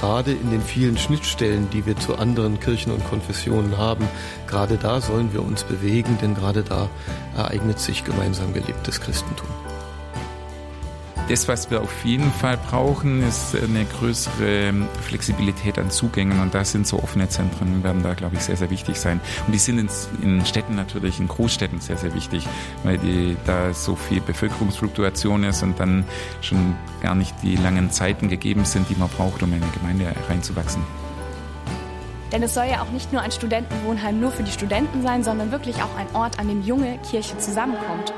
[0.01, 4.07] Gerade in den vielen Schnittstellen, die wir zu anderen Kirchen und Konfessionen haben,
[4.47, 6.89] gerade da sollen wir uns bewegen, denn gerade da
[7.35, 9.49] ereignet sich gemeinsam gelebtes Christentum.
[11.29, 14.73] Das, was wir auf jeden Fall brauchen, ist eine größere
[15.03, 18.71] Flexibilität an Zugängen und da sind so offene Zentren, werden da, glaube ich, sehr, sehr
[18.71, 19.21] wichtig sein.
[19.45, 19.91] Und die sind
[20.23, 22.47] in, Städten natürlich, in Großstädten sehr, sehr wichtig,
[22.85, 26.05] weil die, da so viel Bevölkerungsfluktuation ist und dann
[26.43, 30.15] schon gar nicht die langen Zeiten gegeben sind, die man braucht, um in eine Gemeinde
[30.29, 30.85] reinzuwachsen.
[32.31, 35.51] Denn es soll ja auch nicht nur ein Studentenwohnheim nur für die Studenten sein, sondern
[35.51, 38.13] wirklich auch ein Ort, an dem junge Kirche zusammenkommt.